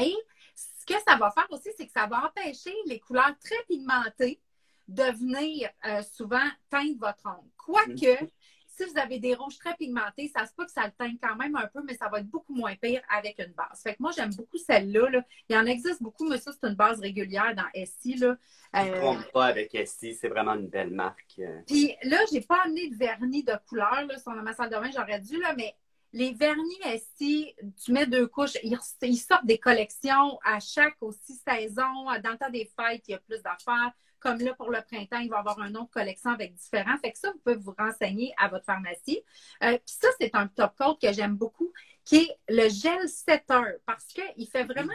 Et 0.00 0.14
ce 0.54 0.86
que 0.86 1.00
ça 1.06 1.16
va 1.16 1.30
faire 1.30 1.46
aussi, 1.50 1.70
c'est 1.76 1.86
que 1.86 1.92
ça 1.92 2.06
va 2.06 2.26
empêcher 2.26 2.74
les 2.86 3.00
couleurs 3.00 3.36
très 3.38 3.62
pigmentées 3.68 4.40
de 4.86 5.04
venir 5.04 5.70
euh, 5.86 6.02
souvent 6.02 6.46
teindre 6.70 6.98
votre 6.98 7.26
ongle. 7.26 7.50
Quoique, 7.56 8.30
si 8.76 8.84
vous 8.84 8.98
avez 8.98 9.18
des 9.18 9.34
rouges 9.34 9.58
très 9.58 9.74
pigmentés, 9.74 10.30
ça 10.34 10.46
se 10.46 10.52
peut 10.54 10.64
que 10.64 10.72
ça 10.72 10.86
le 10.86 10.92
teigne 10.92 11.16
quand 11.22 11.36
même 11.36 11.54
un 11.56 11.66
peu, 11.66 11.82
mais 11.84 11.94
ça 11.94 12.08
va 12.08 12.20
être 12.20 12.28
beaucoup 12.28 12.54
moins 12.54 12.74
pire 12.76 13.02
avec 13.08 13.38
une 13.38 13.52
base. 13.52 13.82
Fait 13.82 13.94
que 13.94 14.02
moi, 14.02 14.10
j'aime 14.16 14.34
beaucoup 14.34 14.58
celle-là. 14.58 15.22
Il 15.48 15.54
y 15.54 15.58
en 15.58 15.66
existe 15.66 16.02
beaucoup, 16.02 16.28
mais 16.28 16.38
ça, 16.38 16.52
c'est 16.52 16.66
une 16.66 16.74
base 16.74 17.00
régulière 17.00 17.54
dans 17.54 17.66
Essie. 17.72 18.16
Là. 18.16 18.36
ne 18.74 18.90
euh, 18.90 19.00
trompe 19.00 19.32
pas 19.32 19.46
avec 19.46 19.74
Essie, 19.74 20.14
c'est 20.14 20.28
vraiment 20.28 20.54
une 20.54 20.68
belle 20.68 20.90
marque. 20.90 21.40
Puis 21.66 21.94
là, 22.02 22.18
j'ai 22.32 22.40
pas 22.40 22.62
amené 22.64 22.88
de 22.88 22.96
vernis 22.96 23.44
de 23.44 23.54
couleur. 23.68 24.04
Là, 24.08 24.18
sur 24.18 24.32
ma 24.32 24.52
salle 24.52 24.70
de 24.70 24.76
bain, 24.76 24.90
j'aurais 24.92 25.20
dû, 25.20 25.40
là, 25.40 25.54
mais 25.56 25.74
les 26.12 26.32
vernis 26.32 26.78
Essie, 26.84 27.54
tu 27.84 27.92
mets 27.92 28.06
deux 28.06 28.28
couches, 28.28 28.56
ils, 28.62 29.16
sortent 29.18 29.46
des 29.46 29.58
collections 29.58 30.38
à 30.44 30.60
chaque 30.60 30.96
aussi 31.00 31.34
saison. 31.34 32.04
Dans 32.22 32.30
le 32.30 32.38
temps 32.38 32.50
des 32.50 32.70
fêtes, 32.78 33.02
il 33.08 33.12
y 33.12 33.14
a 33.14 33.18
plus 33.18 33.42
d'affaires. 33.42 33.92
Comme 34.24 34.38
là, 34.38 34.54
pour 34.54 34.70
le 34.70 34.80
printemps, 34.80 35.18
il 35.18 35.28
va 35.28 35.36
y 35.36 35.38
avoir 35.40 35.60
un 35.60 35.74
autre 35.74 35.90
collection 35.90 36.30
avec 36.30 36.54
différents. 36.54 36.96
Fait 36.96 37.12
que 37.12 37.18
ça, 37.18 37.30
vous 37.30 37.38
pouvez 37.40 37.56
vous 37.56 37.74
renseigner 37.78 38.32
à 38.38 38.48
votre 38.48 38.64
pharmacie. 38.64 39.20
Euh, 39.62 39.72
puis 39.72 39.96
ça, 40.00 40.08
c'est 40.18 40.34
un 40.34 40.46
top 40.46 40.72
coat 40.78 40.96
que 41.00 41.12
j'aime 41.12 41.36
beaucoup, 41.36 41.70
qui 42.06 42.16
est 42.16 42.38
le 42.48 42.70
gel 42.70 43.06
setter, 43.06 43.76
parce 43.84 44.06
qu'il 44.06 44.48
fait 44.48 44.64
vraiment 44.64 44.94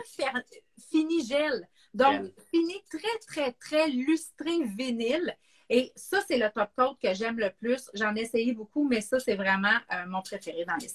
fini 0.90 1.24
gel. 1.24 1.68
Donc, 1.94 2.26
fini 2.50 2.82
très, 2.90 3.20
très, 3.28 3.52
très 3.54 3.88
lustré 3.90 4.64
vinyle. 4.64 5.38
Et 5.70 5.92
ça, 5.96 6.22
c'est 6.28 6.40
le 6.40 6.50
top 6.50 6.70
coat 6.76 6.98
que 7.02 7.14
j'aime 7.14 7.38
le 7.38 7.52
plus. 7.52 7.88
J'en 7.94 8.16
ai 8.16 8.22
essayé 8.22 8.54
beaucoup, 8.54 8.88
mais 8.88 9.02
ça, 9.02 9.20
c'est 9.20 9.36
vraiment 9.36 9.78
euh, 9.94 10.08
mon 10.08 10.24
préféré 10.24 10.66
dans 10.66 10.76
les 10.78 10.88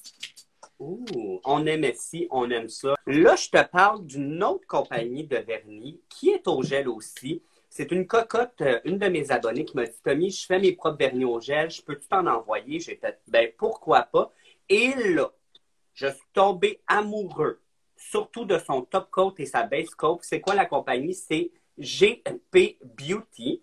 Ouh, 0.81 1.41
on 1.45 1.67
aime 1.67 1.85
ici, 1.85 2.27
on 2.33 2.51
aime 2.51 2.69
ça. 2.69 2.95
Là, 3.07 3.37
je 3.37 3.49
te 3.49 3.63
parle 3.65 4.05
d'une 4.05 4.43
autre 4.43 4.67
compagnie 4.67 5.25
de 5.25 5.37
vernis 5.37 6.01
qui 6.09 6.31
est 6.31 6.49
au 6.49 6.65
gel 6.65 6.89
aussi. 6.89 7.45
C'est 7.77 7.91
une 7.91 8.07
cocotte, 8.07 8.61
euh, 8.61 8.79
une 8.85 8.99
de 8.99 9.09
mes 9.09 9.33
abonnées 9.33 9.65
qui 9.65 9.75
m'a 9.75 9.85
dit 9.85 10.01
Tommy, 10.05 10.31
je 10.31 10.47
fais 10.47 10.61
mes 10.61 10.71
propres 10.71 10.97
vernis 10.97 11.25
au 11.25 11.41
gel, 11.41 11.73
je 11.73 11.83
peux 11.83 11.97
tout 11.97 12.07
t'en 12.09 12.25
envoyer? 12.25 12.79
J'ai 12.79 12.95
fait 12.95 13.19
ben 13.27 13.51
pourquoi 13.59 14.03
pas? 14.03 14.33
Et 14.69 14.95
là, 14.95 15.33
je 15.93 16.07
suis 16.07 16.29
tombé 16.33 16.81
amoureux, 16.87 17.61
surtout 17.97 18.45
de 18.45 18.59
son 18.59 18.83
top 18.83 19.11
coat 19.11 19.35
et 19.39 19.47
sa 19.47 19.65
base 19.65 19.91
coat. 19.91 20.21
C'est 20.23 20.41
quoi 20.41 20.55
la 20.55 20.67
compagnie? 20.67 21.15
C'est 21.15 21.51
GP 21.77 22.79
Beauty. 22.97 23.61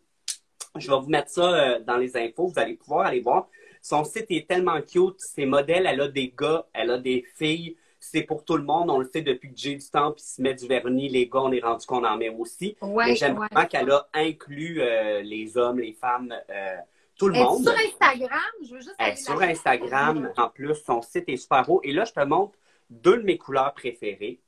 Je 0.75 0.91
vais 0.91 0.99
vous 0.99 1.07
mettre 1.07 1.29
ça 1.29 1.75
euh, 1.75 1.79
dans 1.79 1.95
les 1.95 2.17
infos, 2.17 2.47
vous 2.47 2.59
allez 2.59 2.73
pouvoir 2.73 3.05
aller 3.05 3.21
voir. 3.21 3.47
Son 3.81 4.03
site 4.03 4.25
est 4.29 4.45
tellement 4.45 4.81
cute, 4.81 5.21
ses 5.21 5.45
modèles, 5.45 5.85
elle 5.87 6.01
a 6.01 6.09
des 6.09 6.33
gars, 6.37 6.67
elle 6.73 6.91
a 6.91 6.97
des 6.97 7.25
filles 7.37 7.77
c'est 8.01 8.23
pour 8.23 8.43
tout 8.43 8.57
le 8.57 8.63
monde. 8.63 8.89
On 8.89 8.97
le 8.97 9.09
sait 9.09 9.21
depuis 9.21 9.53
que 9.53 9.57
j'ai 9.57 9.75
du 9.75 9.85
temps, 9.89 10.11
puis 10.11 10.23
se 10.23 10.41
met 10.41 10.55
du 10.55 10.67
vernis, 10.67 11.07
les 11.07 11.27
gars, 11.27 11.41
on 11.41 11.51
est 11.51 11.61
rendu 11.61 11.85
qu'on 11.85 12.03
en 12.03 12.17
met 12.17 12.29
aussi. 12.29 12.75
Mais 12.81 13.15
j'aime 13.15 13.35
vraiment 13.35 13.65
qu'elle 13.67 13.91
a 13.91 14.09
inclus 14.13 14.81
euh, 14.81 15.21
les 15.21 15.55
hommes, 15.55 15.79
les 15.79 15.93
femmes, 15.93 16.35
euh, 16.49 16.77
tout 17.17 17.29
le 17.29 17.35
monde. 17.35 17.63
Sur 17.63 17.71
Instagram, 17.71 18.51
je 18.63 18.73
veux 18.73 18.81
juste. 18.81 19.23
Sur 19.23 19.41
Instagram, 19.41 20.33
en 20.35 20.49
plus, 20.49 20.75
son 20.75 21.01
site 21.01 21.29
est 21.29 21.37
super 21.37 21.63
beau. 21.63 21.79
Et 21.83 21.93
là, 21.93 22.03
je 22.03 22.11
te 22.11 22.25
montre 22.25 22.57
deux 22.89 23.17
de 23.17 23.23
mes 23.23 23.37
couleurs 23.37 23.73
préférées. 23.73 24.41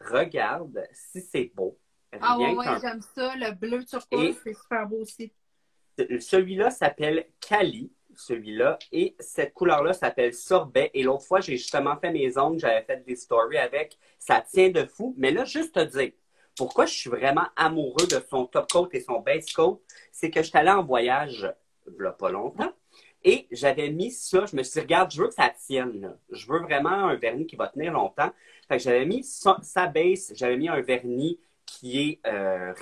Regarde 0.00 0.82
si 0.92 1.20
c'est 1.20 1.52
beau. 1.54 1.78
ah 2.20 2.38
ouais, 2.38 2.54
j'aime 2.80 3.02
ça. 3.14 3.34
Le 3.36 3.52
bleu 3.52 3.84
turquoise, 3.84 4.34
c'est 4.42 4.54
super 4.54 4.88
beau 4.88 5.02
aussi. 5.02 5.30
Celui-là 5.98 6.70
s'appelle 6.70 7.26
Cali 7.38 7.92
celui-là. 8.18 8.78
Et 8.92 9.14
cette 9.18 9.54
couleur-là 9.54 9.92
s'appelle 9.92 10.34
sorbet. 10.34 10.90
Et 10.94 11.02
l'autre 11.02 11.24
fois, 11.24 11.40
j'ai 11.40 11.56
justement 11.56 11.96
fait 11.96 12.10
mes 12.10 12.36
ongles, 12.38 12.58
j'avais 12.58 12.82
fait 12.82 13.04
des 13.04 13.16
stories 13.16 13.58
avec. 13.58 13.98
Ça 14.18 14.40
tient 14.40 14.70
de 14.70 14.84
fou. 14.84 15.14
Mais 15.16 15.30
là, 15.30 15.44
juste 15.44 15.74
te 15.74 15.80
dire, 15.80 16.12
pourquoi 16.56 16.86
je 16.86 16.94
suis 16.94 17.10
vraiment 17.10 17.46
amoureux 17.56 18.06
de 18.06 18.22
son 18.30 18.46
top 18.46 18.70
coat 18.70 18.88
et 18.92 19.00
son 19.00 19.20
base 19.20 19.50
coat, 19.52 19.80
c'est 20.12 20.30
que 20.30 20.42
je 20.42 20.48
suis 20.48 20.58
allé 20.58 20.70
en 20.70 20.84
voyage 20.84 21.52
a 22.04 22.12
pas 22.12 22.30
longtemps. 22.30 22.72
Et 23.24 23.46
j'avais 23.50 23.90
mis 23.90 24.10
ça, 24.10 24.44
je 24.44 24.54
me 24.54 24.62
suis 24.62 24.74
dit, 24.74 24.80
regarde, 24.80 25.10
je 25.10 25.22
veux 25.22 25.28
que 25.28 25.34
ça 25.34 25.50
tienne. 25.66 26.14
Je 26.30 26.46
veux 26.46 26.60
vraiment 26.60 26.90
un 26.90 27.16
vernis 27.16 27.46
qui 27.46 27.56
va 27.56 27.68
tenir 27.68 27.92
longtemps. 27.92 28.30
Fait 28.68 28.76
que 28.76 28.82
j'avais 28.82 29.06
mis 29.06 29.24
sa, 29.24 29.86
base, 29.86 30.32
j'avais 30.34 30.56
mis 30.56 30.68
un 30.68 30.80
vernis 30.82 31.38
qui 31.64 32.00
est 32.00 32.20
euh, 32.26 32.74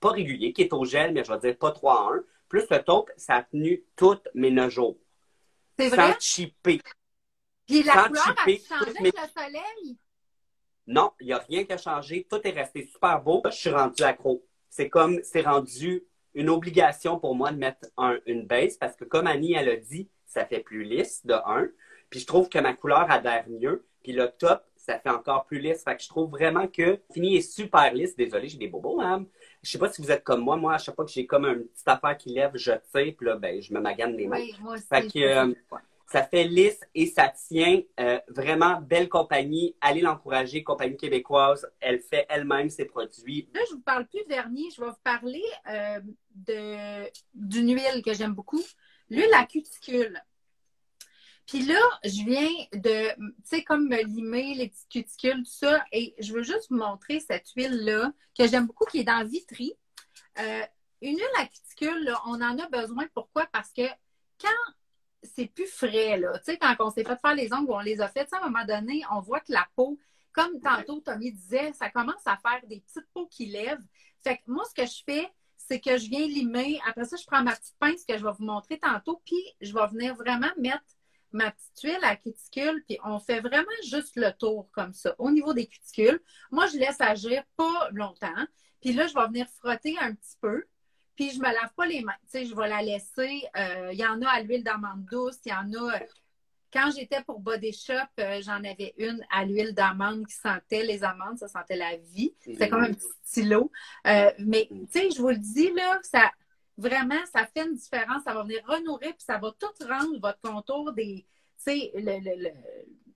pas 0.00 0.10
régulier, 0.10 0.52
qui 0.52 0.62
est 0.62 0.72
au 0.72 0.84
gel, 0.84 1.12
mais 1.12 1.24
je 1.24 1.32
vais 1.32 1.38
dire 1.38 1.58
pas 1.58 1.72
3 1.72 2.02
en 2.02 2.14
1 2.14 2.24
plus 2.48 2.66
le 2.70 2.82
taupe, 2.82 3.10
ça 3.16 3.36
a 3.36 3.42
tenu 3.42 3.84
tous 3.96 4.20
mes 4.34 4.50
neuf 4.50 4.72
jours. 4.72 4.98
C'est 5.78 5.88
vrai? 5.88 6.12
Sans 6.12 6.18
chipper. 6.20 6.80
Puis 7.66 7.82
la 7.82 8.04
couleur 8.04 8.28
a 8.28 8.34
changé 8.34 8.98
avec 8.98 9.14
le 9.14 9.42
soleil? 9.42 9.98
Non, 10.86 11.12
il 11.20 11.26
n'y 11.26 11.32
a 11.34 11.38
rien 11.38 11.64
qui 11.64 11.72
a 11.72 11.76
changé. 11.76 12.26
Tout 12.28 12.40
est 12.44 12.50
resté 12.50 12.86
super 12.86 13.20
beau. 13.22 13.42
Je 13.44 13.50
suis 13.50 13.70
rendu 13.70 14.02
accro. 14.02 14.42
C'est 14.70 14.88
comme, 14.88 15.20
c'est 15.22 15.42
rendu 15.42 16.04
une 16.34 16.48
obligation 16.48 17.18
pour 17.18 17.34
moi 17.34 17.52
de 17.52 17.58
mettre 17.58 17.88
une 18.26 18.46
base 18.46 18.76
parce 18.78 18.96
que 18.96 19.04
comme 19.04 19.26
Annie, 19.26 19.52
elle 19.52 19.68
a 19.68 19.76
dit, 19.76 20.08
ça 20.24 20.46
fait 20.46 20.60
plus 20.60 20.84
lisse 20.84 21.24
de 21.26 21.34
un. 21.34 21.68
Puis 22.08 22.20
je 22.20 22.26
trouve 22.26 22.48
que 22.48 22.58
ma 22.58 22.72
couleur 22.72 23.10
adhère 23.10 23.46
mieux. 23.48 23.86
Puis 24.02 24.12
le 24.12 24.30
top, 24.38 24.64
ça 24.76 24.98
fait 24.98 25.10
encore 25.10 25.44
plus 25.44 25.58
lisse. 25.58 25.84
Fait 25.84 25.94
que 25.94 26.02
je 26.02 26.08
trouve 26.08 26.30
vraiment 26.30 26.66
que 26.66 26.98
fini 27.12 27.36
est 27.36 27.42
super 27.42 27.92
lisse. 27.92 28.16
Désolée, 28.16 28.48
j'ai 28.48 28.56
des 28.56 28.68
bobos, 28.68 29.00
hein? 29.02 29.26
Je 29.68 29.72
sais 29.72 29.78
pas 29.78 29.92
si 29.92 30.00
vous 30.00 30.10
êtes 30.10 30.24
comme 30.24 30.40
moi. 30.40 30.56
Moi, 30.56 30.72
à 30.72 30.78
chaque 30.78 30.94
fois 30.94 31.04
que 31.04 31.10
j'ai 31.10 31.26
comme 31.26 31.44
une 31.44 31.66
petite 31.66 31.86
affaire 31.86 32.16
qui 32.16 32.30
lève, 32.30 32.52
je 32.54 32.72
tire, 32.72 33.14
puis 33.14 33.26
là, 33.26 33.36
ben, 33.36 33.60
je 33.60 33.74
me 33.74 33.80
magane 33.80 34.16
les 34.16 34.26
mains. 34.26 34.38
Oui, 34.38 34.54
moi 34.62 34.76
aussi. 34.76 34.86
Fait 34.86 35.06
que, 35.06 35.18
euh, 35.18 35.52
ça 36.06 36.22
fait 36.22 36.44
lisse 36.44 36.80
et 36.94 37.04
ça 37.04 37.28
tient. 37.28 37.82
Euh, 38.00 38.18
vraiment 38.28 38.80
belle 38.80 39.10
compagnie. 39.10 39.76
Allez 39.82 40.00
l'encourager, 40.00 40.64
compagnie 40.64 40.96
québécoise. 40.96 41.70
Elle 41.80 42.00
fait 42.00 42.24
elle-même 42.30 42.70
ses 42.70 42.86
produits. 42.86 43.46
Là, 43.52 43.60
je 43.68 43.74
vous 43.74 43.82
parle 43.82 44.06
plus 44.06 44.22
de 44.24 44.28
vernis. 44.28 44.70
Je 44.74 44.80
vais 44.80 44.88
vous 44.88 45.02
parler 45.04 45.44
euh, 45.68 46.00
d'une 47.34 47.74
huile 47.74 48.02
que 48.02 48.14
j'aime 48.14 48.32
beaucoup. 48.32 48.62
L'huile 49.10 49.34
à 49.34 49.44
cuticule. 49.44 50.18
Puis 51.48 51.62
là, 51.62 51.80
je 52.04 52.24
viens 52.24 52.50
de, 52.74 53.14
tu 53.14 53.34
sais, 53.42 53.64
comme 53.64 53.88
me 53.88 54.02
limer 54.02 54.54
les 54.54 54.68
petites 54.68 54.88
cuticules, 54.90 55.42
tout 55.44 55.50
ça. 55.50 55.82
Et 55.92 56.14
je 56.18 56.34
veux 56.34 56.42
juste 56.42 56.66
vous 56.68 56.76
montrer 56.76 57.20
cette 57.20 57.48
huile-là 57.56 58.12
que 58.38 58.46
j'aime 58.46 58.66
beaucoup, 58.66 58.84
qui 58.84 58.98
est 58.98 59.04
dans 59.04 59.26
Vitry. 59.26 59.72
Euh, 60.38 60.62
une 61.00 61.16
huile 61.16 61.26
à 61.38 61.46
cuticule, 61.46 62.14
on 62.26 62.42
en 62.42 62.58
a 62.58 62.68
besoin. 62.68 63.06
Pourquoi? 63.14 63.46
Parce 63.50 63.70
que 63.70 63.86
quand 64.38 64.74
c'est 65.22 65.46
plus 65.46 65.66
frais, 65.66 66.18
là, 66.18 66.38
tu 66.38 66.52
sais, 66.52 66.58
quand 66.58 66.76
on 66.80 66.90
s'est 66.90 67.02
fait 67.02 67.18
faire 67.18 67.34
les 67.34 67.50
ongles 67.54 67.70
ou 67.70 67.74
on 67.74 67.80
les 67.80 68.02
a 68.02 68.08
fait, 68.08 68.30
à 68.30 68.42
un 68.42 68.50
moment 68.50 68.66
donné, 68.66 69.02
on 69.10 69.20
voit 69.20 69.40
que 69.40 69.52
la 69.52 69.66
peau, 69.74 69.98
comme 70.32 70.60
tantôt 70.60 71.00
Tommy 71.00 71.32
disait, 71.32 71.72
ça 71.72 71.88
commence 71.88 72.26
à 72.26 72.36
faire 72.36 72.60
des 72.66 72.80
petites 72.80 73.08
peaux 73.14 73.26
qui 73.26 73.46
lèvent. 73.46 73.82
Fait 74.22 74.36
que 74.36 74.42
moi, 74.48 74.64
ce 74.68 74.74
que 74.82 74.86
je 74.86 75.02
fais, 75.02 75.32
c'est 75.56 75.80
que 75.80 75.96
je 75.96 76.10
viens 76.10 76.26
limer. 76.26 76.78
Après 76.86 77.06
ça, 77.06 77.16
je 77.16 77.24
prends 77.24 77.42
ma 77.42 77.56
petite 77.56 77.76
pince 77.78 78.04
que 78.04 78.18
je 78.18 78.22
vais 78.22 78.32
vous 78.38 78.44
montrer 78.44 78.78
tantôt, 78.78 79.22
puis 79.24 79.42
je 79.62 79.72
vais 79.72 79.86
venir 79.86 80.14
vraiment 80.14 80.50
mettre 80.58 80.84
ma 81.32 81.50
petite 81.50 81.80
huile 81.82 81.98
à 82.02 82.16
cuticule, 82.16 82.82
puis 82.86 82.98
on 83.04 83.18
fait 83.18 83.40
vraiment 83.40 83.66
juste 83.88 84.16
le 84.16 84.32
tour 84.32 84.68
comme 84.72 84.92
ça, 84.92 85.14
au 85.18 85.30
niveau 85.30 85.52
des 85.52 85.66
cuticules. 85.66 86.20
Moi, 86.50 86.66
je 86.66 86.78
laisse 86.78 87.00
agir 87.00 87.42
pas 87.56 87.88
longtemps. 87.92 88.46
Puis 88.80 88.92
là, 88.92 89.06
je 89.06 89.14
vais 89.14 89.26
venir 89.26 89.46
frotter 89.58 89.96
un 90.00 90.14
petit 90.14 90.36
peu. 90.40 90.64
Puis 91.16 91.30
je 91.30 91.40
me 91.40 91.46
lave 91.46 91.72
pas 91.76 91.86
les 91.86 92.02
mains. 92.02 92.12
Tu 92.22 92.28
sais, 92.28 92.44
je 92.46 92.54
vais 92.54 92.68
la 92.68 92.80
laisser. 92.80 93.42
Euh, 93.56 93.90
il 93.92 93.98
y 93.98 94.06
en 94.06 94.22
a 94.22 94.28
à 94.28 94.40
l'huile 94.40 94.62
d'amande 94.62 95.04
douce. 95.04 95.38
Il 95.44 95.50
y 95.50 95.52
en 95.52 95.72
a. 95.74 95.98
Quand 96.72 96.90
j'étais 96.94 97.22
pour 97.24 97.40
Body 97.40 97.72
Shop, 97.72 97.94
euh, 98.20 98.40
j'en 98.42 98.62
avais 98.62 98.94
une 98.98 99.24
à 99.30 99.44
l'huile 99.44 99.74
d'amande 99.74 100.26
qui 100.26 100.34
sentait 100.34 100.84
les 100.84 101.02
amandes, 101.02 101.38
ça 101.38 101.48
sentait 101.48 101.76
la 101.76 101.96
vie. 101.96 102.34
C'était 102.40 102.68
comme 102.68 102.84
un 102.84 102.92
petit 102.92 103.08
stylo. 103.24 103.72
Euh, 104.06 104.30
mais 104.38 104.68
tu 104.70 104.86
sais, 104.90 105.10
je 105.10 105.20
vous 105.20 105.30
le 105.30 105.38
dis, 105.38 105.72
là, 105.72 105.98
ça, 106.02 106.30
vraiment, 106.78 107.20
ça 107.32 107.46
fait 107.46 107.66
une 107.66 107.74
différence. 107.74 108.22
Ça 108.24 108.32
va 108.32 108.42
venir 108.42 108.62
renourrir, 108.66 109.10
puis 109.10 109.24
ça 109.26 109.36
va 109.38 109.52
tout 109.58 109.86
rendre 109.86 110.18
votre 110.20 110.40
contour 110.40 110.92
des. 110.92 111.26
Tu 111.62 111.72
sais, 111.72 111.92
le, 111.94 112.50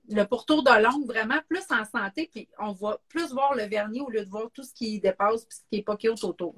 le 0.08 0.24
pourtour 0.24 0.62
de 0.62 0.82
l'ongle 0.82 1.06
vraiment 1.06 1.40
plus 1.48 1.64
en 1.70 1.84
santé, 1.84 2.28
puis 2.30 2.48
on 2.58 2.72
va 2.72 3.00
plus 3.08 3.32
voir 3.32 3.54
le 3.54 3.64
vernis 3.64 4.00
au 4.00 4.10
lieu 4.10 4.24
de 4.24 4.30
voir 4.30 4.50
tout 4.52 4.62
ce 4.62 4.74
qui 4.74 5.00
dépasse 5.00 5.44
puis 5.44 5.56
ce 5.56 5.62
qui 5.70 5.76
n'est 5.76 5.82
pas 5.82 5.96
cute 5.96 6.22
autour. 6.24 6.54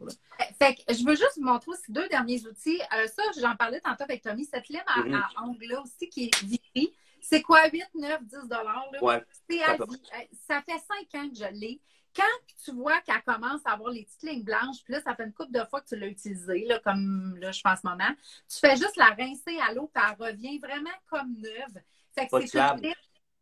Fait 0.58 0.74
que 0.74 0.82
je 0.92 1.04
veux 1.04 1.14
juste 1.14 1.36
vous 1.36 1.44
montrer 1.44 1.70
aussi 1.70 1.90
deux 1.92 2.08
derniers 2.08 2.44
outils. 2.46 2.80
Euh, 2.96 3.06
ça, 3.06 3.22
j'en 3.40 3.54
parlais 3.56 3.80
tantôt 3.80 4.04
avec 4.04 4.22
Tommy, 4.22 4.44
cette 4.44 4.68
lime 4.68 4.82
à, 4.86 5.00
mm-hmm. 5.00 5.22
à 5.36 5.44
ongles-là 5.44 5.82
aussi 5.82 6.08
qui 6.08 6.24
est 6.24 6.42
Vivi. 6.42 6.92
C'est 7.20 7.42
quoi, 7.42 7.68
8, 7.70 7.84
9, 7.94 8.24
10 8.24 8.36
dollars? 8.48 8.86
Ouais, 9.00 9.22
ça 10.46 10.62
fait 10.62 10.78
5 11.12 11.22
ans 11.22 11.28
que 11.30 11.36
je 11.36 11.58
l'ai 11.58 11.80
quand 12.14 12.54
tu 12.64 12.72
vois 12.72 13.00
qu'elle 13.00 13.22
commence 13.22 13.60
à 13.64 13.72
avoir 13.72 13.90
les 13.90 14.04
petites 14.04 14.22
lignes 14.22 14.44
blanches, 14.44 14.82
puis 14.84 14.94
là, 14.94 15.00
ça 15.02 15.14
fait 15.14 15.24
une 15.24 15.32
couple 15.32 15.52
de 15.52 15.64
fois 15.64 15.80
que 15.80 15.88
tu 15.88 15.96
l'as 15.96 16.06
utilisée, 16.06 16.64
là, 16.66 16.78
comme 16.78 17.36
là, 17.38 17.52
je 17.52 17.60
fais 17.60 17.68
en 17.68 17.76
ce 17.76 17.86
moment, 17.86 18.10
tu 18.48 18.58
fais 18.58 18.76
juste 18.76 18.96
la 18.96 19.06
rincer 19.06 19.58
à 19.68 19.72
l'eau, 19.72 19.90
puis 19.92 20.02
elle 20.06 20.26
revient 20.26 20.58
vraiment 20.58 20.90
comme 21.10 21.34
neuve. 21.38 21.82
Fait 22.14 22.28
que 22.28 22.46
c'est 22.46 22.94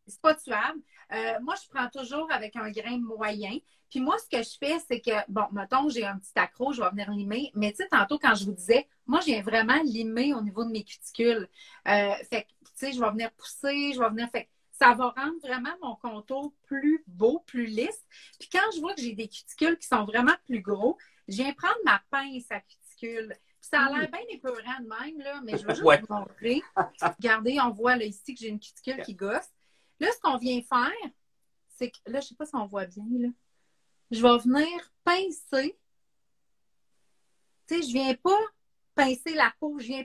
c'est 0.06 0.20
pas 0.20 0.34
tuable. 0.34 0.80
Euh, 1.12 1.40
moi, 1.42 1.54
je 1.62 1.68
prends 1.68 1.88
toujours 1.88 2.30
avec 2.32 2.56
un 2.56 2.70
grain 2.70 2.98
moyen. 2.98 3.56
Puis 3.90 4.00
moi, 4.00 4.16
ce 4.18 4.28
que 4.28 4.42
je 4.42 4.56
fais, 4.58 4.78
c'est 4.88 5.00
que, 5.00 5.12
bon, 5.28 5.44
mettons, 5.52 5.88
j'ai 5.88 6.04
un 6.04 6.18
petit 6.18 6.32
accro, 6.36 6.72
je 6.72 6.82
vais 6.82 6.90
venir 6.90 7.10
limer. 7.10 7.50
Mais 7.54 7.70
tu 7.72 7.78
sais, 7.78 7.88
tantôt, 7.88 8.18
quand 8.18 8.34
je 8.34 8.46
vous 8.46 8.52
disais, 8.52 8.88
moi, 9.06 9.20
je 9.20 9.26
viens 9.26 9.42
vraiment 9.42 9.80
limer 9.84 10.32
au 10.34 10.40
niveau 10.40 10.64
de 10.64 10.70
mes 10.70 10.82
cuticules. 10.82 11.48
Euh, 11.88 12.14
fait 12.30 12.44
que, 12.44 12.48
tu 12.48 12.70
sais, 12.74 12.92
je 12.92 13.00
vais 13.00 13.10
venir 13.10 13.30
pousser, 13.32 13.92
je 13.92 14.00
vais 14.00 14.08
venir. 14.08 14.28
Fait 14.30 14.48
ça 14.72 14.94
va 14.94 15.10
rendre 15.10 15.38
vraiment 15.42 15.74
mon 15.82 15.96
contour 15.96 16.52
plus 16.62 17.04
beau, 17.06 17.40
plus 17.46 17.66
lisse. 17.66 18.04
Puis 18.40 18.48
quand 18.50 18.70
je 18.74 18.80
vois 18.80 18.94
que 18.94 19.00
j'ai 19.00 19.14
des 19.14 19.28
cuticules 19.28 19.78
qui 19.78 19.86
sont 19.86 20.04
vraiment 20.04 20.34
plus 20.44 20.60
gros, 20.60 20.98
je 21.28 21.36
viens 21.36 21.52
prendre 21.52 21.78
ma 21.84 22.02
pince 22.10 22.50
à 22.50 22.60
cuticules. 22.60 23.36
Puis 23.60 23.68
ça 23.70 23.82
a 23.84 23.92
l'air 23.92 24.10
bien 24.10 24.22
épeurant 24.30 24.80
de 24.80 24.88
même, 24.88 25.18
là, 25.20 25.40
mais 25.44 25.56
je 25.56 25.66
vais 25.66 25.74
juste 25.74 25.86
vous 25.86 26.14
montrer. 26.14 26.62
Regardez, 27.00 27.60
on 27.60 27.70
voit 27.70 27.96
là, 27.96 28.04
ici 28.04 28.34
que 28.34 28.40
j'ai 28.40 28.48
une 28.48 28.58
cuticule 28.58 29.02
qui 29.02 29.14
gosse. 29.14 29.48
Là, 30.00 30.08
ce 30.10 30.20
qu'on 30.20 30.38
vient 30.38 30.60
faire, 30.62 31.10
c'est 31.68 31.90
que 31.90 31.98
là, 32.06 32.20
je 32.20 32.26
ne 32.26 32.28
sais 32.28 32.34
pas 32.34 32.46
si 32.46 32.56
on 32.56 32.66
voit 32.66 32.86
bien, 32.86 33.04
là. 33.18 33.28
Je 34.10 34.20
vais 34.20 34.38
venir 34.38 34.92
pincer. 35.04 35.78
Tu 37.66 37.76
sais, 37.76 37.82
je 37.82 37.88
ne 37.88 37.92
viens 37.92 38.14
pas 38.14 38.40
pincer 38.94 39.34
la 39.34 39.54
peau, 39.58 39.78
je 39.78 39.86
viens 39.86 40.04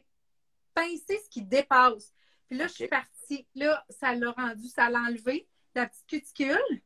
pincer 0.73 1.19
ce 1.23 1.29
qui 1.29 1.41
dépasse. 1.41 2.13
Puis 2.47 2.57
là, 2.57 2.67
je 2.67 2.73
suis 2.73 2.87
partie. 2.87 3.16
Là, 3.55 3.85
ça 3.89 4.13
l'a 4.13 4.31
rendu, 4.31 4.67
ça 4.67 4.89
l'a 4.89 4.99
enlevé, 4.99 5.47
la 5.75 5.87
petite 5.87 6.07
cuticule. 6.07 6.81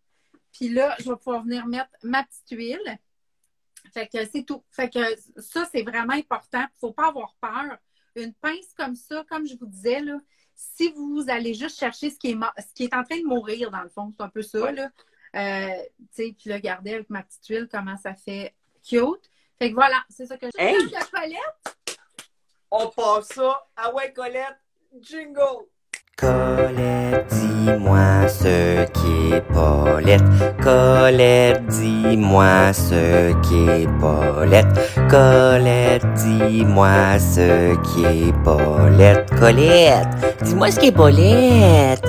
Puis 0.51 0.69
là, 0.69 0.95
je 0.99 1.09
vais 1.09 1.15
pouvoir 1.15 1.43
venir 1.43 1.65
mettre 1.65 1.89
ma 2.03 2.23
petite 2.23 2.49
huile. 2.51 2.99
Fait 3.93 4.07
que 4.07 4.25
c'est 4.25 4.43
tout. 4.43 4.63
Fait 4.69 4.89
que 4.89 4.99
ça, 5.37 5.67
c'est 5.71 5.83
vraiment 5.83 6.13
important. 6.13 6.59
Il 6.59 6.75
ne 6.75 6.79
faut 6.79 6.93
pas 6.93 7.07
avoir 7.07 7.35
peur. 7.41 7.77
Une 8.15 8.33
pince 8.33 8.73
comme 8.77 8.95
ça, 8.95 9.23
comme 9.29 9.47
je 9.47 9.55
vous 9.55 9.65
disais, 9.65 10.01
là, 10.01 10.19
si 10.53 10.91
vous 10.91 11.25
allez 11.29 11.53
juste 11.53 11.79
chercher 11.79 12.09
ce 12.09 12.19
qui 12.19 12.31
est, 12.31 12.37
ce 12.59 12.73
qui 12.73 12.83
est 12.83 12.93
en 12.93 13.03
train 13.03 13.19
de 13.19 13.25
mourir, 13.25 13.71
dans 13.71 13.81
le 13.81 13.89
fond, 13.89 14.13
c'est 14.15 14.23
un 14.23 14.29
peu 14.29 14.41
ça, 14.41 14.71
là. 14.71 14.89
Euh, 15.33 15.83
tu 15.97 16.05
sais, 16.11 16.35
puis 16.37 16.49
là, 16.49 16.55
regardez 16.55 16.93
avec 16.95 17.09
ma 17.09 17.23
petite 17.23 17.45
huile 17.47 17.69
comment 17.71 17.95
ça 17.97 18.13
fait 18.13 18.53
cute. 18.83 19.29
Fait 19.57 19.69
que 19.69 19.75
voilà, 19.75 20.03
c'est 20.09 20.25
ça 20.25 20.37
que 20.37 20.47
je 20.47 20.61
hey! 20.61 20.89
la 20.89 21.05
Colette. 21.05 21.97
On 22.69 22.89
passe 22.89 23.29
ça. 23.29 23.67
Ah 23.75 23.93
ouais, 23.93 24.11
Colette, 24.11 24.59
jingle! 24.99 25.67
Colette, 26.21 27.25
dis-moi 27.31 28.27
ce 28.27 28.85
qui 28.91 29.33
est 29.33 29.41
Paulette. 29.41 30.21
Colette, 30.61 31.65
dis-moi 31.65 32.73
ce 32.73 33.33
qui 33.41 33.67
est 33.67 33.87
Paulette. 33.99 34.67
Colette, 35.09 36.05
dis-moi 36.13 37.17
ce 37.17 37.73
qui 37.81 38.05
est 38.05 38.43
Paulette. 38.43 39.31
Colette, 39.31 40.07
dis-moi 40.43 40.69
ce 40.69 40.79
qui 40.79 40.85
est 40.85 40.91
Paulette. 40.91 42.05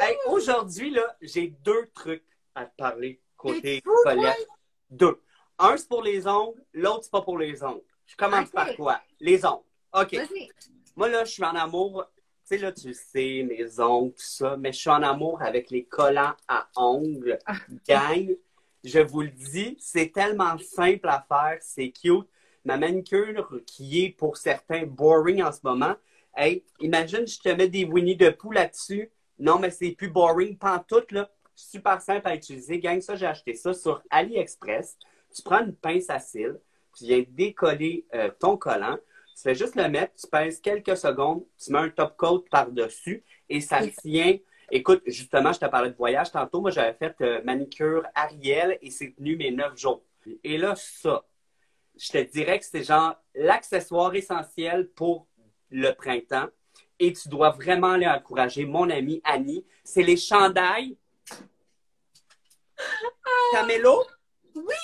Hey, 0.00 0.16
aujourd'hui, 0.26 0.90
là, 0.90 1.16
j'ai 1.22 1.54
deux 1.62 1.88
trucs 1.94 2.24
à 2.56 2.64
te 2.64 2.74
parler 2.76 3.20
côté 3.36 3.80
Colette. 4.02 4.48
Deux. 4.90 5.20
Un, 5.56 5.76
c'est 5.76 5.88
pour 5.88 6.02
les 6.02 6.26
ongles, 6.26 6.60
l'autre, 6.72 7.04
c'est 7.04 7.12
pas 7.12 7.22
pour 7.22 7.38
les 7.38 7.62
ongles. 7.62 7.84
Je 8.06 8.16
commence 8.16 8.50
par 8.50 8.74
quoi? 8.74 8.98
Les 9.20 9.46
ongles. 9.46 9.62
OK. 9.94 10.16
Moi, 10.96 11.08
là, 11.08 11.24
je 11.24 11.30
suis 11.30 11.44
en 11.44 11.54
amour. 11.54 12.04
Tu 12.46 12.56
sais, 12.56 12.58
là, 12.58 12.72
tu 12.72 12.92
sais, 12.92 13.42
mes 13.48 13.80
ongles, 13.80 14.12
tout 14.12 14.22
ça, 14.22 14.56
mais 14.56 14.72
je 14.72 14.78
suis 14.78 14.90
en 14.90 15.02
amour 15.02 15.40
avec 15.40 15.70
les 15.70 15.84
collants 15.84 16.34
à 16.46 16.68
ongles. 16.76 17.38
Ah. 17.46 17.54
Gang, 17.88 18.36
je 18.82 18.98
vous 18.98 19.22
le 19.22 19.30
dis, 19.30 19.76
c'est 19.80 20.12
tellement 20.12 20.58
simple 20.58 21.08
à 21.08 21.24
faire, 21.26 21.58
c'est 21.60 21.90
cute. 21.90 22.28
Ma 22.64 22.76
manicure, 22.76 23.60
qui 23.66 24.04
est 24.04 24.10
pour 24.10 24.36
certains 24.36 24.84
boring 24.84 25.42
en 25.42 25.52
ce 25.52 25.60
moment, 25.62 25.94
hey, 26.36 26.64
imagine, 26.80 27.26
je 27.26 27.38
te 27.38 27.48
mets 27.48 27.68
des 27.68 27.84
Winnie 27.84 28.16
de 28.16 28.30
poule 28.30 28.54
là-dessus. 28.54 29.10
Non, 29.38 29.58
mais 29.58 29.70
c'est 29.70 29.92
plus 29.92 30.10
boring, 30.10 30.58
pantoute, 30.58 31.12
là. 31.12 31.30
Super 31.54 32.00
simple 32.02 32.26
à 32.26 32.34
utiliser. 32.34 32.78
Gang, 32.78 33.00
ça, 33.00 33.16
j'ai 33.16 33.26
acheté 33.26 33.54
ça 33.54 33.72
sur 33.72 34.02
AliExpress. 34.10 34.98
Tu 35.34 35.42
prends 35.42 35.64
une 35.64 35.74
pince 35.74 36.10
à 36.10 36.18
cils, 36.18 36.58
tu 36.96 37.04
viens 37.04 37.24
décoller 37.28 38.06
euh, 38.14 38.30
ton 38.38 38.56
collant. 38.56 38.98
Tu 39.34 39.42
fais 39.42 39.54
juste 39.54 39.74
le 39.74 39.88
mettre, 39.88 40.14
tu 40.14 40.26
pèses 40.28 40.60
quelques 40.60 40.96
secondes, 40.96 41.44
tu 41.58 41.72
mets 41.72 41.80
un 41.80 41.88
top 41.88 42.16
coat 42.16 42.44
par-dessus 42.50 43.24
et 43.48 43.60
ça 43.60 43.80
tient. 43.86 44.38
Écoute, 44.70 45.02
justement, 45.06 45.52
je 45.52 45.60
te 45.60 45.66
parlais 45.66 45.90
de 45.90 45.96
voyage 45.96 46.30
tantôt. 46.30 46.60
Moi, 46.60 46.70
j'avais 46.70 46.94
fait 46.94 47.14
euh, 47.20 47.42
manicure 47.44 48.04
Ariel 48.14 48.78
et 48.80 48.90
c'est 48.90 49.14
tenu 49.16 49.36
mes 49.36 49.50
neuf 49.50 49.76
jours. 49.76 50.02
Et 50.42 50.56
là, 50.56 50.74
ça, 50.76 51.24
je 51.96 52.10
te 52.10 52.18
dirais 52.18 52.58
que 52.58 52.64
c'est 52.64 52.84
genre 52.84 53.16
l'accessoire 53.34 54.14
essentiel 54.14 54.88
pour 54.88 55.26
le 55.70 55.90
printemps. 55.92 56.48
Et 56.98 57.12
tu 57.12 57.28
dois 57.28 57.50
vraiment 57.50 57.92
aller 57.92 58.06
encourager 58.06 58.64
mon 58.64 58.88
amie 58.88 59.20
Annie. 59.24 59.66
C'est 59.82 60.02
les 60.02 60.16
chandails. 60.16 60.96
Camelo? 63.52 64.04
Oui! 64.54 64.74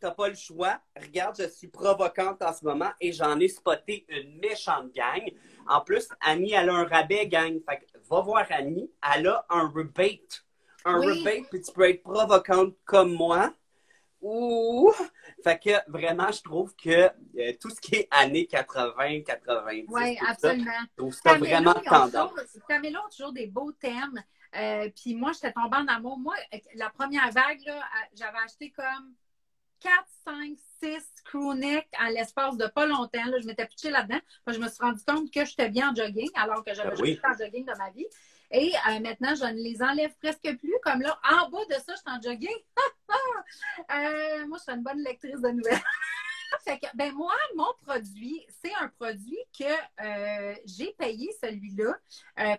T'as 0.00 0.10
pas 0.10 0.28
le 0.28 0.34
choix. 0.34 0.80
Regarde, 1.00 1.36
je 1.38 1.48
suis 1.48 1.68
provocante 1.68 2.42
en 2.42 2.52
ce 2.52 2.64
moment 2.64 2.90
et 3.00 3.12
j'en 3.12 3.38
ai 3.38 3.48
spoté 3.48 4.04
une 4.08 4.38
méchante 4.38 4.92
gang. 4.92 5.22
En 5.68 5.80
plus, 5.80 6.08
Annie, 6.20 6.52
elle 6.52 6.70
a 6.70 6.74
un 6.74 6.84
rabais 6.84 7.26
gang. 7.26 7.60
Fait 7.68 7.78
que 7.78 7.98
va 8.08 8.20
voir 8.20 8.46
Annie, 8.50 8.90
elle 9.14 9.28
a 9.28 9.46
un 9.48 9.68
rebate. 9.68 10.44
Un 10.84 10.98
rebate, 10.98 11.48
puis 11.50 11.60
tu 11.60 11.72
peux 11.72 11.88
être 11.88 12.02
provocante 12.02 12.74
comme 12.84 13.12
moi. 13.12 13.54
Ouh! 14.22 14.92
Fait 15.42 15.58
que 15.58 15.90
vraiment, 15.90 16.30
je 16.30 16.42
trouve 16.42 16.74
que 16.76 16.90
euh, 16.90 17.52
tout 17.58 17.70
ce 17.70 17.80
qui 17.80 17.96
est 17.96 18.08
années 18.10 18.46
80, 18.46 19.22
90, 19.22 19.86
oui, 19.88 20.18
absolument. 20.26 20.70
je 20.90 20.96
trouve 20.96 21.14
ça 21.14 21.38
vraiment 21.38 21.74
tendance. 21.74 22.32
Camilla 22.68 22.98
a 22.98 23.10
toujours 23.10 23.32
des 23.32 23.46
beaux 23.46 23.72
thèmes. 23.72 24.22
Euh, 24.56 24.90
puis 24.94 25.14
moi, 25.14 25.32
j'étais 25.32 25.52
tombée 25.52 25.78
en 25.78 25.86
amour. 25.86 26.18
Moi, 26.18 26.34
la 26.74 26.90
première 26.90 27.30
vague, 27.30 27.62
j'avais 28.14 28.38
acheté 28.44 28.70
comme 28.70 29.14
4, 29.80 29.92
5, 30.24 30.56
6 30.82 31.22
crewnecks 31.24 31.88
en 31.98 32.08
l'espace 32.08 32.56
de 32.56 32.66
pas 32.66 32.86
longtemps. 32.86 33.24
Là, 33.24 33.38
je 33.40 33.46
m'étais 33.46 33.66
pitchée 33.66 33.90
là-dedans. 33.90 34.20
je 34.46 34.58
me 34.58 34.68
suis 34.68 34.82
rendu 34.82 35.02
compte 35.06 35.30
que 35.30 35.44
j'étais 35.44 35.68
bien 35.68 35.90
en 35.90 35.94
jogging, 35.94 36.30
alors 36.34 36.64
que 36.64 36.74
j'avais 36.74 36.96
jamais 36.96 37.20
ah 37.22 37.30
en 37.30 37.38
jogging 37.38 37.64
de 37.64 37.76
ma 37.76 37.90
vie. 37.90 38.06
Et 38.52 38.72
euh, 38.88 39.00
maintenant, 39.00 39.34
je 39.34 39.44
ne 39.44 39.62
les 39.62 39.82
enlève 39.82 40.14
presque 40.16 40.56
plus. 40.58 40.74
Comme 40.82 41.02
là, 41.02 41.18
en 41.30 41.48
bas 41.50 41.64
de 41.68 41.74
ça, 41.74 41.94
je 41.94 42.00
suis 42.00 42.04
en 42.06 42.20
jogging. 42.22 42.56
Euh, 43.90 44.46
moi, 44.46 44.58
je 44.58 44.62
suis 44.62 44.72
une 44.72 44.84
bonne 44.84 45.02
lectrice 45.02 45.40
de 45.40 45.48
nouvelles. 45.48 45.82
fait 46.64 46.78
que, 46.78 46.86
ben 46.94 47.12
moi, 47.12 47.34
mon 47.56 47.72
produit, 47.84 48.46
c'est 48.62 48.72
un 48.74 48.86
produit 48.86 49.38
que 49.58 49.64
euh, 49.64 50.54
j'ai 50.64 50.92
payé 50.92 51.28
celui-là 51.42 51.96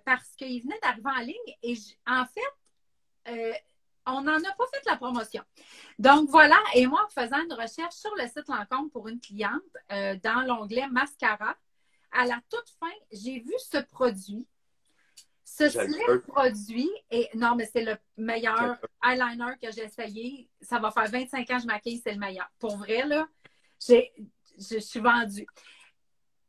parce 0.03 0.36
qu'il 0.36 0.62
venait 0.62 0.79
d'arriver 0.81 1.10
en 1.10 1.21
ligne. 1.21 1.57
Et 1.63 1.77
en 2.05 2.25
fait, 2.25 3.62
on 4.05 4.21
n'en 4.21 4.37
a 4.37 4.51
pas 4.57 4.65
fait 4.73 4.81
la 4.85 4.97
promotion. 4.97 5.43
Donc 5.99 6.29
voilà, 6.29 6.57
et 6.73 6.87
moi, 6.87 7.05
en 7.05 7.09
faisant 7.09 7.41
une 7.43 7.53
recherche 7.53 7.95
sur 7.95 8.13
le 8.15 8.25
site 8.27 8.47
Lancôme 8.47 8.89
pour 8.89 9.07
une 9.07 9.19
cliente, 9.19 9.61
euh, 9.91 10.15
dans 10.23 10.41
l'onglet 10.41 10.87
Mascara, 10.87 11.55
à 12.11 12.25
la 12.25 12.39
toute 12.49 12.69
fin, 12.79 12.91
j'ai 13.11 13.39
vu 13.39 13.53
ce 13.57 13.77
produit. 13.77 14.47
Ce 15.43 15.69
slip 15.69 16.25
produit, 16.27 16.89
et 17.09 17.29
non, 17.35 17.55
mais 17.55 17.69
c'est 17.71 17.83
le 17.83 17.97
meilleur 18.15 18.77
eyeliner 19.03 19.53
que 19.61 19.71
j'ai 19.71 19.83
essayé. 19.83 20.49
Ça 20.61 20.79
va 20.79 20.91
faire 20.91 21.09
25 21.09 21.49
ans 21.49 21.57
que 21.57 21.61
je 21.61 21.67
maquille, 21.67 22.01
c'est 22.01 22.13
le 22.13 22.19
meilleur. 22.19 22.49
Pour 22.57 22.77
vrai, 22.77 23.05
là, 23.05 23.27
je 23.87 24.79
suis 24.79 24.99
vendue. 24.99 25.47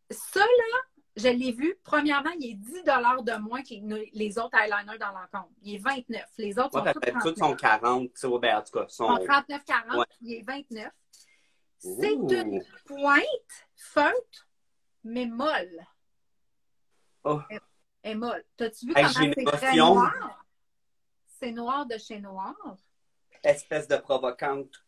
Ça, 0.09 0.41
là, 0.41 0.79
je 1.17 1.29
l'ai 1.29 1.53
vu, 1.53 1.79
premièrement, 1.85 2.31
il 2.39 2.53
est 2.53 2.55
10 2.55 2.85
de 2.85 3.39
moins 3.39 3.63
que 3.63 3.75
les 4.15 4.39
autres 4.39 4.57
eyeliners 4.57 4.99
dans 4.99 5.13
l'encontre. 5.13 5.53
Il 5.63 5.75
est 5.75 5.79
29. 5.79 6.25
Les 6.39 6.59
autres 6.59 6.73
sont 6.73 6.93
tous 6.93 7.33
39. 7.35 7.57
40, 7.57 8.11
ben, 8.41 8.57
en 8.57 8.63
tout 8.63 8.73
cas. 8.73 8.89
Sont... 8.89 9.09
39-40, 9.09 10.05
il 10.23 10.35
est 10.35 10.43
29. 10.43 10.91
C'est 11.79 12.13
une 12.13 12.65
pointe 12.87 13.25
feutre, 13.77 14.49
mais 15.05 15.27
molle. 15.27 15.85
Oh. 17.25 17.41
Elle 17.51 17.61
est 18.05 18.15
molle. 18.15 18.45
T'as-tu 18.57 18.87
vu 18.87 18.95
comment 18.95 19.09
c'est 19.09 19.45
très 19.45 19.77
noir? 19.77 20.45
C'est 21.27 21.53
noir 21.53 21.87
de 21.87 21.99
chez 21.99 22.21
noir. 22.21 22.55
Espèce 23.43 23.89
de 23.89 23.97
provocante. 23.97 24.85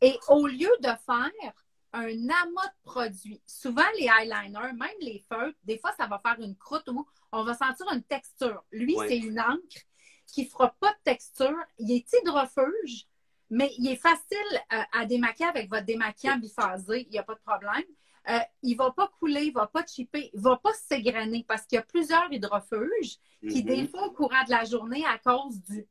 Et 0.00 0.16
au 0.28 0.46
lieu 0.46 0.70
de 0.80 0.88
faire 1.04 1.65
un 1.98 2.28
amas 2.28 2.66
de 2.68 2.82
produits. 2.84 3.40
Souvent, 3.46 3.84
les 3.98 4.04
eyeliners, 4.06 4.72
même 4.74 4.98
les 5.00 5.24
feutres, 5.28 5.58
des 5.64 5.78
fois, 5.78 5.92
ça 5.98 6.06
va 6.06 6.18
faire 6.18 6.36
une 6.40 6.56
croûte 6.56 6.88
où 6.88 7.06
on 7.32 7.44
va 7.44 7.54
sentir 7.54 7.86
une 7.92 8.02
texture. 8.02 8.62
Lui, 8.70 8.96
Ouais. 8.96 9.08
c'est 9.08 9.18
une 9.18 9.40
encre 9.40 9.82
qui 10.26 10.44
ne 10.44 10.48
fera 10.48 10.74
pas 10.80 10.92
de 10.92 10.98
texture. 11.04 11.56
Il 11.78 11.90
est 11.92 12.06
hydrofuge, 12.12 13.06
mais 13.50 13.72
il 13.78 13.88
est 13.88 13.96
facile 13.96 14.62
euh, 14.72 14.82
à 14.92 15.06
démaquiller 15.06 15.48
avec 15.48 15.70
votre 15.70 15.84
démaquillant 15.86 16.36
biphasé. 16.38 17.02
Il 17.02 17.10
n'y 17.10 17.18
a 17.18 17.22
pas 17.22 17.34
de 17.34 17.40
problème. 17.40 17.84
Euh, 18.28 18.40
il 18.62 18.72
ne 18.72 18.78
va 18.78 18.90
pas 18.90 19.08
couler, 19.20 19.44
il 19.44 19.48
ne 19.50 19.54
va 19.54 19.68
pas 19.68 19.86
chipper, 19.86 20.30
il 20.34 20.38
ne 20.38 20.42
va 20.42 20.56
pas 20.56 20.72
s'égrainer 20.74 21.44
parce 21.46 21.64
qu'il 21.64 21.76
y 21.76 21.78
a 21.78 21.82
plusieurs 21.84 22.26
hydrofuges 22.32 23.18
qui, 23.48 23.62
Mhm. 23.62 23.66
des 23.68 23.86
fois, 23.86 24.06
au 24.06 24.10
courant 24.10 24.42
de 24.44 24.50
la 24.50 24.64
journée, 24.64 25.04
à 25.06 25.16
cause 25.18 25.62
du. 25.62 25.86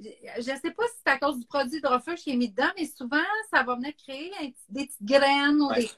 Je 0.00 0.50
ne 0.52 0.56
sais 0.58 0.70
pas 0.70 0.84
si 0.86 0.94
c'est 1.04 1.12
à 1.12 1.18
cause 1.18 1.38
du 1.38 1.46
produit 1.46 1.78
hydrofuge 1.78 2.20
qui 2.20 2.30
est 2.32 2.36
mis 2.36 2.48
dedans, 2.50 2.70
mais 2.76 2.86
souvent, 2.86 3.16
ça 3.52 3.62
va 3.62 3.74
venir 3.74 3.92
créer 3.96 4.30
des 4.68 4.86
petites 4.86 5.02
graines 5.02 5.60
ou 5.60 5.68
Ouais. 5.70 5.80
des. 5.82 5.90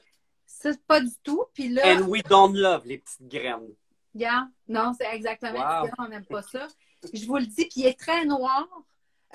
C'est 0.45 0.83
pas 0.85 0.99
du 0.99 1.11
tout. 1.23 1.43
Puis 1.53 1.69
là, 1.69 1.81
And 1.97 2.07
we 2.07 2.21
don't 2.23 2.53
love 2.55 2.85
les 2.85 2.97
petites 2.97 3.27
graines. 3.27 3.69
Regarde. 4.13 4.49
Non, 4.67 4.93
c'est 4.97 5.07
exactement 5.13 5.59
Wow. 5.59 5.87
ça. 5.87 5.93
On 5.99 6.07
n'aime 6.07 6.25
pas 6.25 6.41
ça. 6.41 6.67
Je 7.13 7.25
vous 7.25 7.37
le 7.37 7.45
dis, 7.45 7.65
puis 7.65 7.81
il 7.81 7.85
est 7.85 7.97
très 7.99 8.25
noir. 8.25 8.67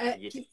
Euh, 0.00 0.12
Il 0.18 0.26
est 0.26 0.29
puis- 0.29 0.48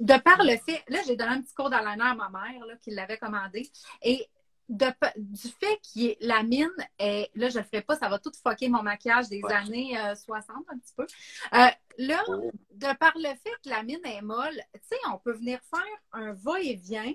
de 0.00 0.18
par 0.18 0.42
le 0.42 0.56
fait, 0.58 0.82
là, 0.88 0.98
j'ai 1.06 1.16
donné 1.16 1.32
un 1.32 1.42
petit 1.42 1.54
cours 1.54 1.70
d'eyeliner 1.70 2.04
à 2.04 2.14
ma 2.14 2.28
mère, 2.28 2.64
là, 2.66 2.76
qui 2.76 2.90
l'avait 2.90 3.18
commandé. 3.18 3.70
Et 4.02 4.26
de, 4.70 4.86
du 5.16 5.48
fait 5.48 5.78
que 5.94 6.26
la 6.26 6.42
mine 6.42 6.70
est, 6.98 7.30
là, 7.34 7.48
je 7.50 7.58
le 7.58 7.64
ferai 7.64 7.82
pas, 7.82 7.96
ça 7.96 8.08
va 8.08 8.18
tout 8.18 8.32
fucker 8.42 8.68
mon 8.68 8.82
maquillage 8.82 9.28
des 9.28 9.42
Ouais. 9.42 9.52
années 9.52 9.98
euh, 9.98 10.14
60, 10.14 10.56
un 10.68 10.78
petit 10.78 10.94
peu. 10.96 11.06
Euh, 11.54 11.66
là, 11.98 12.22
Oh. 12.28 12.50
de 12.72 12.96
par 12.96 13.12
le 13.16 13.28
fait 13.36 13.50
que 13.62 13.68
la 13.68 13.82
mine 13.82 14.00
est 14.04 14.22
molle, 14.22 14.58
tu 14.74 14.80
sais, 14.88 14.96
on 15.12 15.18
peut 15.18 15.32
venir 15.32 15.58
faire 15.68 15.98
un 16.12 16.32
va-et-vient. 16.32 17.12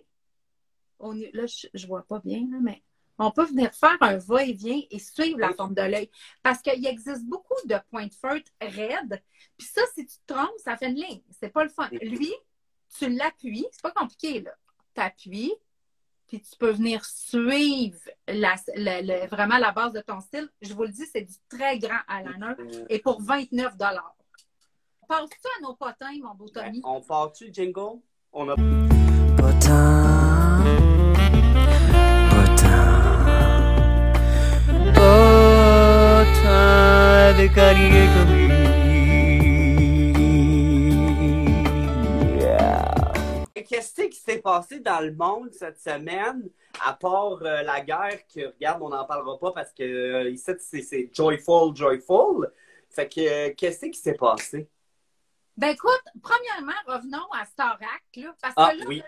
On 0.99 1.13
Là, 1.13 1.45
je, 1.45 1.67
je 1.73 1.87
vois 1.87 2.03
pas 2.05 2.19
bien, 2.19 2.39
là, 2.51 2.57
mais 2.61 2.83
on 3.17 3.31
peut 3.31 3.45
venir 3.45 3.73
faire 3.73 3.95
un 4.01 4.17
va-et-vient 4.17 4.81
et 4.91 4.99
suivre 4.99 5.39
la 5.39 5.53
forme 5.53 5.73
de 5.73 5.81
l'œil. 5.81 6.09
Parce 6.43 6.61
qu'il 6.61 6.85
existe 6.85 7.23
beaucoup 7.25 7.55
de 7.65 7.75
points 7.89 8.07
de 8.07 8.13
feutre 8.13 8.51
raides. 8.59 9.23
Puis 9.57 9.67
ça, 9.67 9.81
si 9.93 10.05
tu 10.05 10.17
te 10.25 10.33
trompes, 10.33 10.57
ça 10.57 10.75
fait 10.75 10.89
une 10.89 10.95
ligne. 10.95 11.21
C'est 11.39 11.49
pas 11.49 11.63
le 11.63 11.69
fun. 11.69 11.87
Mhm. 11.91 11.99
Lui, 11.99 12.33
tu 12.97 13.09
l'appuies. 13.09 13.65
C'est 13.71 13.81
pas 13.81 13.91
compliqué, 13.91 14.41
là. 14.41 14.51
Tu 14.93 15.01
appuies, 15.01 15.53
puis 16.27 16.41
tu 16.41 16.57
peux 16.57 16.71
venir 16.71 17.03
suivre 17.05 17.97
la, 18.27 18.55
la- 18.75 19.01
la- 19.01 19.27
vraiment 19.27 19.57
la 19.57 19.71
base 19.71 19.93
de 19.93 20.01
ton 20.01 20.19
style. 20.21 20.49
Je 20.61 20.73
vous 20.73 20.83
le 20.83 20.89
dis, 20.89 21.05
c'est 21.11 21.21
du 21.21 21.33
très 21.49 21.77
grand. 21.79 21.99
Euh, 22.11 22.85
Et 22.89 22.99
pour 22.99 23.21
29 23.21 23.73
Passe-tu 25.07 25.47
à 25.57 25.61
nos 25.61 25.75
potins, 25.75 26.11
mon 26.23 26.33
beau 26.33 26.47
ben, 26.53 26.65
Tommy? 26.65 26.81
on 26.83 27.01
part-tu 27.01 27.47
le 27.47 27.53
jingle? 27.53 27.99
On 28.33 28.49
a 28.49 28.55
Potin, 29.37 30.63
potin, 32.31 33.75
potin 34.93 36.65
avec 37.29 37.57
allié 37.57 38.07
comme 38.15 38.44
Qu'est-ce 43.67 44.01
qui 44.03 44.17
s'est 44.17 44.39
passé 44.41 44.79
dans 44.79 44.99
le 44.99 45.13
monde 45.13 45.53
cette 45.53 45.79
semaine, 45.79 46.49
à 46.85 46.93
part 46.93 47.41
euh, 47.41 47.63
la 47.63 47.81
guerre 47.81 48.19
que, 48.33 48.47
regarde, 48.53 48.81
on 48.81 48.89
n'en 48.89 49.05
parlera 49.05 49.37
pas 49.39 49.51
parce 49.51 49.71
que 49.73 49.83
euh, 49.83 50.29
ici, 50.29 50.51
c'est- 50.59 51.09
joyful, 51.13 51.75
joyful. 51.75 52.51
Fait 52.89 53.07
que, 53.09 53.21
euh, 53.49 53.53
qu'est-ce 53.55 53.85
qui 53.87 53.97
s'est 53.97 54.13
passé? 54.13 54.69
Ben 55.57 55.69
écoute, 55.69 56.03
premièrement, 56.21 56.73
revenons 56.85 57.31
à 57.31 57.45
Starac, 57.45 58.03
là. 58.17 58.35
Parce 58.41 58.53
Ah, 58.57 58.71
que 58.73 58.79
là, 58.79 58.85
oui. 58.87 59.01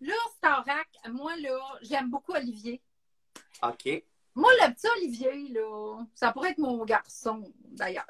là, 0.00 0.14
Starac, 0.36 0.88
moi, 1.10 1.36
là, 1.36 1.58
j'aime 1.82 2.10
beaucoup 2.10 2.32
Olivier. 2.32 2.80
OK. 3.62 4.02
Moi, 4.34 4.50
le 4.62 4.72
petit 4.74 4.86
Olivier, 4.96 5.48
là, 5.50 6.04
ça 6.14 6.32
pourrait 6.32 6.50
être 6.52 6.58
mon 6.58 6.82
garçon, 6.84 7.52
d'ailleurs. 7.64 8.06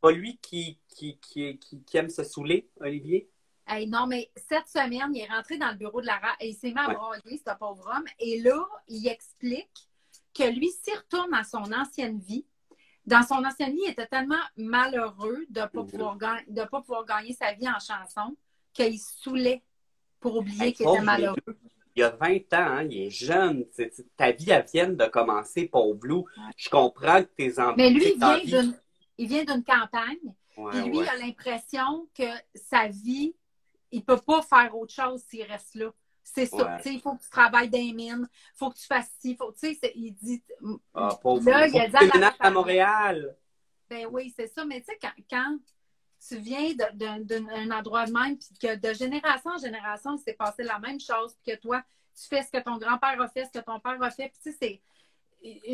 Pas 0.00 0.10
lui 0.12 0.38
qui, 0.38 0.78
qui, 0.88 1.18
qui, 1.18 1.58
qui 1.58 1.96
aime 1.96 2.08
se 2.10 2.24
saouler, 2.24 2.68
Olivier? 2.80 3.28
Hey, 3.66 3.86
non, 3.86 4.06
mais 4.06 4.30
cette 4.36 4.68
semaine, 4.68 5.14
il 5.14 5.22
est 5.22 5.28
rentré 5.28 5.56
dans 5.56 5.70
le 5.70 5.76
bureau 5.76 6.00
de 6.00 6.06
Lara 6.06 6.34
et 6.40 6.48
il 6.48 6.54
s'est 6.54 6.70
mis 6.70 6.78
à 6.78 6.92
broyer, 6.92 7.40
ce 7.46 7.56
pauvre 7.58 7.90
homme. 7.96 8.04
Et 8.18 8.40
là, 8.40 8.62
il 8.88 9.06
explique 9.08 9.88
que 10.34 10.44
lui, 10.44 10.70
s'il 10.70 10.96
retourne 10.96 11.32
à 11.32 11.44
son 11.44 11.72
ancienne 11.72 12.18
vie, 12.18 12.44
dans 13.06 13.22
son 13.22 13.44
ancienne 13.44 13.72
vie, 13.72 13.82
il 13.86 13.90
était 13.90 14.06
tellement 14.06 14.42
malheureux 14.56 15.46
de 15.48 15.60
ne 15.60 15.66
pas, 15.66 15.84
pouvoir 15.84 16.16
de 16.48 16.62
pas 16.64 16.80
pouvoir 16.80 17.04
gagner 17.04 17.32
sa 17.32 17.52
vie 17.52 17.68
en 17.68 17.78
chanson 17.78 18.36
qu'il 18.72 18.98
se 18.98 19.22
saoulait 19.22 19.62
pour 20.20 20.36
oublier 20.36 20.72
qu'il 20.72 20.88
était 20.88 21.02
malheureux. 21.02 21.36
Il 21.96 22.00
y 22.00 22.02
a 22.02 22.10
20 22.10 22.36
ans, 22.36 22.40
hein, 22.52 22.88
il 22.90 23.02
est 23.02 23.10
jeune. 23.10 23.64
Ta 24.16 24.32
vie, 24.32 24.50
elle 24.50 24.66
vient 24.72 24.88
de 24.88 25.06
commencer, 25.06 25.68
pauvre 25.68 25.94
Blue. 25.94 26.24
Je 26.56 26.68
comprends 26.68 27.22
que 27.22 27.28
tes 27.36 27.58
enfants. 27.60 27.74
Mais 27.76 27.90
lui, 27.90 28.14
il 28.14 28.18
vient 28.18 28.62
d'une 28.62 28.74
il 29.18 29.28
vient 29.28 29.44
d'une 29.44 29.64
campagne. 29.64 30.34
Ouais, 30.56 30.82
lui, 30.82 30.98
ouais. 30.98 31.04
il 31.04 31.08
a 31.08 31.26
l'impression 31.26 32.08
que 32.16 32.24
sa 32.54 32.88
vie, 32.88 33.34
il 33.94 34.04
peut 34.04 34.18
pas 34.18 34.42
faire 34.42 34.76
autre 34.76 34.92
chose 34.92 35.22
s'il 35.28 35.44
reste 35.44 35.74
là. 35.76 35.90
C'est 36.22 36.46
ça. 36.46 36.76
Ouais. 36.76 36.80
Il 36.86 37.00
faut 37.00 37.14
que 37.14 37.22
tu 37.22 37.30
travailles 37.30 37.68
dans 37.68 37.78
les 37.78 37.92
mines, 37.92 38.26
il 38.32 38.56
faut 38.58 38.70
que 38.70 38.78
tu 38.78 38.86
fasses 38.86 39.10
ci, 39.18 39.36
faut, 39.36 39.52
c'est- 39.56 39.78
il 39.94 40.12
dit. 40.14 40.42
Ah, 40.94 41.18
pauvre 41.20 41.48
Là, 41.50 41.66
il 41.68 41.78
a 41.78 41.88
dit 41.88 41.96
à 41.96 42.18
la 42.18 42.34
à. 42.38 42.50
Montréal. 42.50 43.36
Ben 43.90 44.06
oui, 44.10 44.32
c'est 44.34 44.46
ça. 44.48 44.64
Mais 44.64 44.80
tu 44.80 44.86
sais, 44.86 44.98
quand, 45.00 45.12
quand 45.30 45.58
tu 46.26 46.36
viens 46.38 46.72
d'un 46.94 47.70
endroit 47.70 48.06
de 48.06 48.12
même, 48.12 48.38
puis 48.38 48.48
que 48.60 48.74
de 48.76 48.94
génération 48.94 49.50
en 49.50 49.58
génération, 49.58 50.16
il 50.16 50.20
s'est 50.20 50.32
passé 50.32 50.62
la 50.62 50.78
même 50.78 50.98
chose, 50.98 51.34
puis 51.44 51.54
que 51.54 51.60
toi, 51.60 51.82
tu 52.18 52.26
fais 52.26 52.42
ce 52.42 52.50
que 52.50 52.62
ton 52.62 52.78
grand-père 52.78 53.20
a 53.20 53.28
fait, 53.28 53.44
ce 53.44 53.58
que 53.58 53.64
ton 53.64 53.78
père 53.78 54.02
a 54.02 54.10
fait, 54.10 54.30
puis 54.30 54.38
tu 54.42 54.50
sais, 54.52 54.56
c'est. 54.60 54.80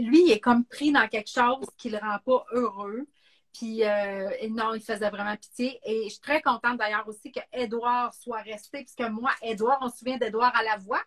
Lui, 0.00 0.24
il 0.26 0.32
est 0.32 0.40
comme 0.40 0.64
pris 0.64 0.90
dans 0.90 1.06
quelque 1.06 1.30
chose 1.30 1.64
qui 1.76 1.90
le 1.90 1.98
rend 1.98 2.18
pas 2.24 2.44
heureux. 2.50 3.06
Puis 3.52 3.84
euh, 3.84 4.30
non, 4.50 4.74
il 4.74 4.80
faisait 4.80 5.10
vraiment 5.10 5.36
pitié. 5.36 5.80
Et 5.84 6.04
je 6.04 6.10
suis 6.10 6.20
très 6.20 6.40
contente 6.40 6.78
d'ailleurs 6.78 7.06
aussi 7.08 7.32
que 7.32 7.40
Edouard 7.52 8.14
soit 8.14 8.42
resté, 8.42 8.84
puisque 8.84 9.10
moi, 9.10 9.30
Edouard, 9.42 9.78
on 9.82 9.88
se 9.88 9.98
souvient 9.98 10.18
d'Edouard 10.18 10.54
à 10.54 10.62
la 10.62 10.76
voix. 10.76 11.02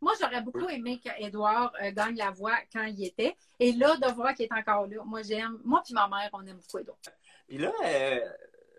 Moi, 0.00 0.12
j'aurais 0.20 0.42
beaucoup 0.42 0.68
aimé 0.68 1.00
que 1.02 1.08
Edouard 1.18 1.72
euh, 1.82 1.90
gagne 1.92 2.16
la 2.16 2.30
voix 2.30 2.56
quand 2.72 2.84
il 2.84 3.06
était. 3.06 3.34
Et 3.58 3.72
là, 3.72 3.96
de 3.96 4.12
voir 4.12 4.34
qu'il 4.34 4.44
est 4.44 4.52
encore 4.52 4.86
là, 4.86 5.02
moi 5.04 5.22
j'aime. 5.22 5.58
Moi 5.64 5.82
puis 5.84 5.94
ma 5.94 6.08
mère, 6.08 6.28
on 6.32 6.44
aime 6.46 6.58
beaucoup 6.58 6.78
Edouard. 6.78 6.98
Puis 7.48 7.58
là, 7.58 7.72
euh, 7.84 8.20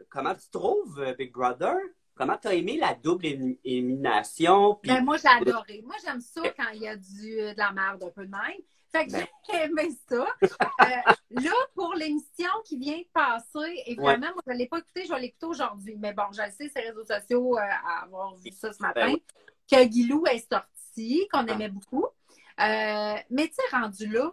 comment 0.10 0.36
tu 0.36 0.50
trouves 0.52 1.00
euh, 1.00 1.14
Big 1.14 1.32
Brother? 1.32 1.78
Comment 2.16 2.38
tu 2.38 2.48
as 2.48 2.54
aimé 2.54 2.78
la 2.78 2.94
double 2.94 3.26
élimination? 3.64 4.76
Puis, 4.76 4.90
Ben, 4.90 5.04
moi, 5.04 5.18
j'ai 5.18 5.28
adoré. 5.28 5.82
Moi, 5.84 5.96
j'aime 6.04 6.22
ça 6.22 6.42
quand 6.56 6.70
il 6.74 6.82
y 6.82 6.88
a 6.88 6.96
du, 6.96 7.36
de 7.36 7.58
la 7.58 7.72
merde 7.74 8.04
un 8.04 8.10
peu 8.10 8.26
de 8.26 8.32
même. 8.32 8.62
Fait 8.96 9.08
que 9.08 9.12
Ben. 9.12 9.28
j'ai 9.50 9.56
aimé 9.64 9.90
ça. 10.10 10.26
Euh, 10.44 11.12
là, 11.32 11.52
pour 11.74 11.94
l'émission 11.96 12.50
qui 12.64 12.78
vient 12.78 12.98
de 12.98 13.08
passer, 13.14 13.84
évidemment, 13.86 14.32
moi, 14.34 14.42
je 14.48 14.54
ne 14.54 14.58
l'ai 14.58 14.68
pas 14.68 14.80
écouté, 14.80 15.04
je 15.06 15.14
vais 15.14 15.20
l'écouter 15.20 15.46
aujourd'hui. 15.48 15.96
Mais 15.98 16.14
bon, 16.14 16.24
je 16.32 16.42
le 16.42 16.52
sais, 16.52 16.70
ces 16.70 16.82
réseaux 16.82 17.04
sociaux, 17.06 17.58
euh, 17.58 17.62
à 17.62 18.04
avoir 18.04 18.36
vu 18.36 18.52
ça 18.52 18.72
ce 18.72 18.82
matin, 18.82 19.08
Ben 19.08 19.14
oui. 19.14 19.24
que 19.70 19.84
Guilou 19.86 20.26
est 20.28 20.48
sorti, 20.52 21.28
qu'on 21.32 21.46
Ah. 21.48 21.52
aimait 21.54 21.70
beaucoup. 21.70 22.06
Euh, 22.06 23.16
mais 23.30 23.48
tu 23.48 23.56
sais, 23.56 23.76
rendu 23.76 24.08
là, 24.08 24.32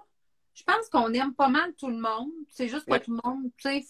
je 0.55 0.63
pense 0.63 0.89
qu'on 0.91 1.13
aime 1.15 1.35
pas 1.35 1.49
mal 1.49 1.75
tout 1.75 1.89
le 1.89 1.99
monde. 1.99 2.31
C'est 2.51 2.69
juste 2.69 2.85
que 2.87 2.93
Ouais. 2.93 3.01
tout 3.01 3.11
le 3.11 3.21
monde, 3.25 3.51
tu 3.57 3.69
sais, 3.69 3.85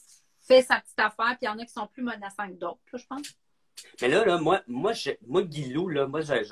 fait 0.47 0.63
sa 0.63 0.81
petite 0.81 0.99
affaire, 0.99 1.37
puis 1.37 1.39
il 1.43 1.45
y 1.47 1.49
en 1.49 1.59
a 1.59 1.65
qui 1.65 1.73
sont 1.73 1.87
plus 1.87 2.03
menaçants 2.03 2.49
que 2.49 2.55
d'autres, 2.55 2.81
je 2.95 3.07
pense. 3.07 3.27
Mais 4.01 4.09
là, 4.09 4.25
là 4.25 4.39
moi, 4.39 4.63
moi, 4.67 4.93
je, 4.93 5.11
moi 5.27 5.43
Guilou, 5.43 5.89
là, 5.89 6.07
moi, 6.07 6.21
j'ai 6.23 6.43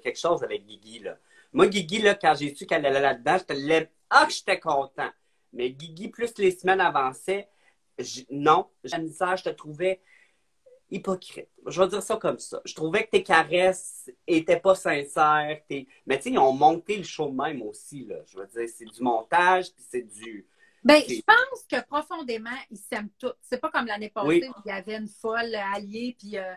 quelque 0.00 0.18
chose 0.18 0.42
avec 0.42 0.66
Guigui. 0.66 0.98
Là. 1.00 1.16
Moi, 1.52 1.66
Guigui, 1.66 1.98
là, 2.00 2.14
quand 2.14 2.34
j'ai 2.38 2.54
su 2.54 2.66
qu'elle 2.66 2.86
allait 2.86 3.00
là-dedans, 3.00 3.38
j'étais 3.38 3.54
l'aime. 3.54 3.86
Ah, 4.08 4.26
que 4.26 4.32
j'étais 4.32 4.58
content. 4.60 5.10
Mais 5.52 5.70
Guigui, 5.70 6.08
plus 6.08 6.32
les 6.38 6.52
semaines 6.52 6.80
avançaient, 6.80 7.48
non, 8.30 8.68
j'ai 8.84 8.98
misère, 8.98 9.36
je 9.36 9.44
te 9.44 9.48
trouvais 9.50 10.00
hypocrite. 10.90 11.48
Je 11.66 11.80
vais 11.80 11.88
dire 11.88 12.02
ça 12.02 12.16
comme 12.16 12.38
ça. 12.38 12.60
Je 12.64 12.74
trouvais 12.74 13.04
que 13.04 13.10
tes 13.10 13.22
caresses 13.22 14.10
étaient 14.26 14.58
pas 14.58 14.74
sincères. 14.74 15.60
tes- 15.68 15.86
Mais 16.06 16.16
tu 16.18 16.24
sais, 16.24 16.30
ils 16.30 16.38
ont 16.38 16.52
monté 16.52 16.96
le 16.96 17.02
show 17.04 17.30
même 17.30 17.62
aussi. 17.62 18.04
Là. 18.06 18.16
Je 18.26 18.38
veux 18.38 18.46
dire, 18.46 18.68
c'est 18.74 18.84
du 18.86 19.02
montage, 19.02 19.72
puis 19.72 19.84
c'est 19.88 20.02
du. 20.02 20.46
Ben, 20.82 21.02
je 21.06 21.20
pense 21.20 21.62
que 21.70 21.84
profondément, 21.86 22.56
ils 22.70 22.78
s'aiment 22.78 23.10
tous. 23.18 23.34
C'est 23.42 23.60
pas 23.60 23.70
comme 23.70 23.86
l'année 23.86 24.08
passée 24.08 24.26
Oui. 24.28 24.44
où 24.48 24.52
il 24.64 24.68
y 24.68 24.72
avait 24.72 24.96
une 24.96 25.08
folle 25.08 25.54
alliée, 25.54 26.16
puis. 26.18 26.38
euh, 26.38 26.54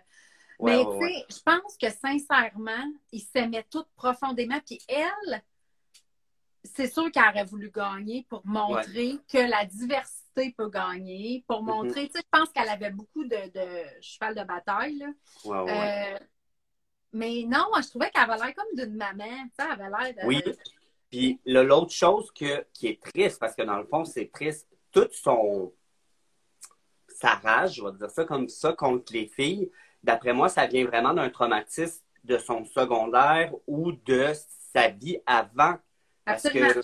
Ouais, 0.60 0.72
mais 0.72 0.78
ouais, 0.78 0.84
tu 0.84 1.04
ouais. 1.04 1.26
sais, 1.30 1.36
je 1.38 1.42
pense 1.44 1.78
que 1.78 1.90
sincèrement, 1.90 2.92
ils 3.12 3.22
s'aimaient 3.22 3.66
tous 3.70 3.86
profondément. 3.96 4.60
Puis 4.66 4.80
elle, 4.88 5.44
c'est 6.64 6.88
sûr 6.92 7.12
qu'elle 7.12 7.24
aurait 7.30 7.46
voulu 7.46 7.70
gagner 7.72 8.26
pour 8.30 8.42
montrer 8.46 9.20
que 9.32 9.38
la 9.38 9.66
diversité 9.66 10.54
peut 10.58 10.70
gagner, 10.70 11.44
pour 11.48 11.62
Mm-hmm. 11.62 11.66
montrer. 11.66 12.08
Tu 12.08 12.14
sais, 12.14 12.20
je 12.24 12.40
pense 12.40 12.50
qu'elle 12.50 12.70
avait 12.70 12.92
beaucoup 12.92 13.24
de, 13.26 13.52
de 13.52 14.02
cheval 14.02 14.36
de 14.36 14.44
bataille. 14.44 14.98
là. 14.98 15.08
Euh, 15.46 16.20
mais 17.12 17.44
non, 17.48 17.66
moi, 17.70 17.82
je 17.82 17.90
trouvais 17.90 18.10
qu'elle 18.10 18.30
avait 18.30 18.44
l'air 18.46 18.56
comme 18.56 18.76
d'une 18.76 18.96
maman. 18.96 19.26
Tu 19.26 19.52
sais, 19.60 19.68
elle 19.72 19.82
avait 19.82 20.14
l'air 20.14 20.24
de. 20.24 20.28
Oui. 20.28 20.42
Puis 21.10 21.40
l'autre 21.46 21.92
chose 21.92 22.32
que, 22.32 22.66
qui 22.74 22.88
est 22.88 23.00
triste, 23.04 23.40
parce 23.40 23.56
que 23.56 23.62
dans 23.62 23.78
le 23.78 23.86
fond, 23.86 24.04
c'est 24.04 24.32
triste, 24.32 24.68
tout 24.92 25.08
son 25.12 25.72
sa 27.08 27.36
rage, 27.36 27.76
je 27.76 27.84
vais 27.84 27.92
dire 27.94 28.10
ça 28.10 28.26
comme 28.26 28.50
ça, 28.50 28.74
contre 28.74 29.14
les 29.14 29.28
filles, 29.28 29.70
d'après 30.04 30.34
moi, 30.34 30.50
ça 30.50 30.68
vient 30.68 30.86
vraiment 30.86 31.14
d'un 31.14 31.30
traumatisme 31.30 32.04
de 32.24 32.38
son 32.38 32.66
secondaire 32.66 33.54
ou 33.68 33.92
de 33.92 34.32
sa 34.74 34.90
vie 34.90 35.20
avant. 35.26 35.76
Parce 36.26 36.46
Absolument. 36.46 36.74
que, 36.74 36.80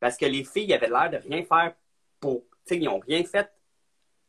parce 0.00 0.16
que 0.16 0.26
les 0.26 0.44
filles 0.44 0.72
avaient 0.72 0.88
l'air 0.88 1.10
de 1.10 1.16
rien 1.16 1.42
faire 1.44 1.74
pour. 2.20 2.42
Tu 2.64 2.74
sais, 2.74 2.76
ils 2.78 2.84
n'ont 2.84 3.00
rien 3.00 3.24
fait 3.24 3.50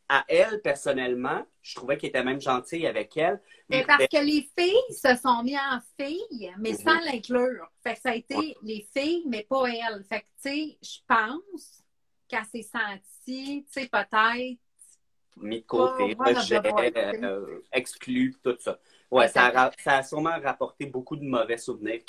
à 0.08 0.24
elle 0.28 0.60
personnellement. 0.60 1.46
Je 1.62 1.76
trouvais 1.76 1.96
qu'ils 1.96 2.08
étaient 2.08 2.24
même 2.24 2.40
gentils 2.40 2.86
avec 2.86 3.16
elle. 3.16 3.40
Et 3.70 3.84
parce 3.84 4.06
que 4.08 4.24
les 4.24 4.48
filles 4.58 4.96
se 4.96 5.14
sont 5.16 5.42
mis 5.44 5.56
en 5.56 5.78
filles, 5.98 6.52
mais 6.58 6.74
sans 6.74 6.94
Mhm. 6.94 7.04
l'inclure. 7.04 7.70
Fait 7.82 7.94
que 7.94 8.00
ça 8.00 8.10
a 8.10 8.14
été 8.16 8.56
les 8.62 8.88
filles, 8.96 9.24
mais 9.28 9.44
pas 9.44 9.68
elle. 9.68 10.02
Fait 10.04 10.22
que, 10.22 10.26
tu 10.42 10.50
sais, 10.50 10.78
je 10.82 10.98
pense 11.06 11.84
qu'elle 12.26 12.44
s'est 12.46 12.62
sentie, 12.62 13.64
tu 13.66 13.82
sais, 13.82 13.88
peut-être. 13.88 14.58
Mis 15.40 15.60
de 15.60 15.66
côté, 15.66 16.14
rejet, 16.36 16.60
euh, 17.24 17.60
exclu, 17.72 18.34
tout 18.42 18.56
ça. 18.60 18.78
Ouais, 19.10 19.28
ça 19.28 19.44
a, 19.46 19.50
ra- 19.50 19.70
ça 19.82 19.96
a 19.98 20.02
sûrement 20.02 20.38
rapporté 20.42 20.86
beaucoup 20.86 21.16
de 21.16 21.24
mauvais 21.24 21.56
souvenirs. 21.56 22.00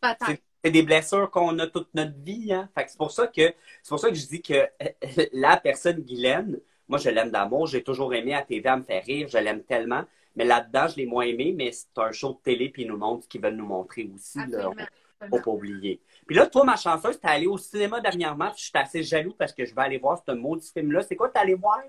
Peut-être. 0.00 0.42
C'est 0.64 0.70
des 0.72 0.82
blessures 0.82 1.30
qu'on 1.30 1.56
a 1.60 1.66
toute 1.68 1.94
notre 1.94 2.18
vie, 2.18 2.52
hein. 2.52 2.68
Fait 2.74 2.84
que 2.84 2.90
c'est 2.90 2.98
pour 2.98 3.12
ça 3.12 3.28
que 3.28 3.54
c'est 3.82 3.88
pour 3.88 4.00
ça 4.00 4.08
que 4.08 4.16
je 4.16 4.26
dis 4.26 4.42
que 4.42 4.66
la 5.32 5.56
personne 5.56 6.00
Guylaine, 6.00 6.58
moi 6.88 6.98
je 6.98 7.10
l'aime 7.10 7.30
d'amour, 7.30 7.66
j'ai 7.68 7.84
toujours 7.84 8.12
aimé 8.12 8.34
à 8.34 8.42
TV, 8.42 8.68
elle 8.68 8.78
me 8.78 8.82
fait 8.82 8.98
rire, 9.00 9.28
je 9.28 9.38
l'aime 9.38 9.62
tellement. 9.62 10.04
Mais 10.34 10.44
là-dedans, 10.44 10.86
je 10.88 10.96
l'ai 10.96 11.06
moins 11.06 11.24
aimé, 11.24 11.52
mais 11.56 11.70
c'est 11.72 11.86
un 11.96 12.12
show 12.12 12.32
de 12.34 12.38
télé, 12.42 12.68
puis 12.70 12.82
ils 12.82 12.88
nous 12.88 12.96
montrent 12.96 13.24
ce 13.24 13.28
qu'ils 13.28 13.40
veulent 13.40 13.56
nous 13.56 13.66
montrer 13.66 14.08
aussi. 14.14 14.38
Là. 14.38 14.44
Absolument. 14.44 14.86
Faut 15.30 15.40
pas 15.40 15.50
oublier. 15.50 16.00
Puis 16.26 16.36
là, 16.36 16.46
toi, 16.46 16.64
ma 16.64 16.76
chanceuse, 16.76 17.18
t'es 17.18 17.26
allée 17.28 17.48
au 17.48 17.58
cinéma 17.58 18.00
dernièrement, 18.00 18.50
puis 18.50 18.58
je 18.60 18.64
suis 18.66 18.78
assez 18.78 19.02
jaloux 19.02 19.34
parce 19.36 19.52
que 19.52 19.64
je 19.64 19.74
vais 19.74 19.82
aller 19.82 19.98
voir 19.98 20.22
ce 20.24 20.30
maudit 20.32 20.70
film-là. 20.72 21.02
C'est 21.02 21.16
quoi 21.16 21.28
t'es 21.28 21.40
allé 21.40 21.54
voir? 21.54 21.80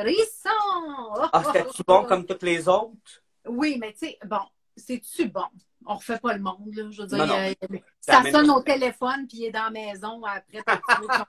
Frisson! 0.00 1.28
Ah, 1.32 1.42
c'était-tu 1.52 1.82
bon 1.86 2.04
comme 2.04 2.26
tous 2.26 2.44
les 2.44 2.68
autres? 2.68 3.22
Oui, 3.46 3.76
mais 3.80 3.92
tu 3.92 4.00
sais, 4.06 4.18
bon, 4.24 4.40
c'est-tu 4.76 5.28
bon? 5.28 5.44
On 5.84 5.96
refait 5.96 6.18
pas 6.18 6.34
le 6.34 6.40
monde, 6.40 6.72
là. 6.74 6.84
Je 6.90 7.02
veux 7.02 7.08
dire, 7.08 7.18
Non, 7.18 7.26
non. 7.26 7.34
euh, 7.36 7.78
ça 8.00 8.22
sonne 8.30 8.50
au 8.50 8.60
téléphone, 8.62 9.26
puis 9.26 9.38
il 9.38 9.44
est 9.46 9.50
dans 9.50 9.64
la 9.64 9.70
maison 9.70 10.22
après. 10.24 10.62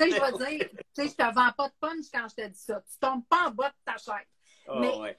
Tu 0.00 0.10
sais, 0.10 0.10
je 0.12 0.32
veux 0.32 0.38
dire, 0.46 0.68
tu 0.70 0.78
sais, 0.94 1.08
je 1.08 1.14
te 1.14 1.34
vends 1.34 1.52
pas 1.56 1.68
de 1.68 1.74
punch 1.78 2.06
quand 2.10 2.26
je 2.30 2.42
te 2.42 2.48
dis 2.48 2.58
ça. 2.58 2.80
Tu 2.90 2.98
tombes 2.98 3.22
pas 3.28 3.48
en 3.48 3.50
bas 3.50 3.68
de 3.68 3.74
ta 3.84 3.98
chaise. 3.98 4.26
Ah, 4.66 4.72
mais- 4.80 4.98
ouais. 4.98 5.18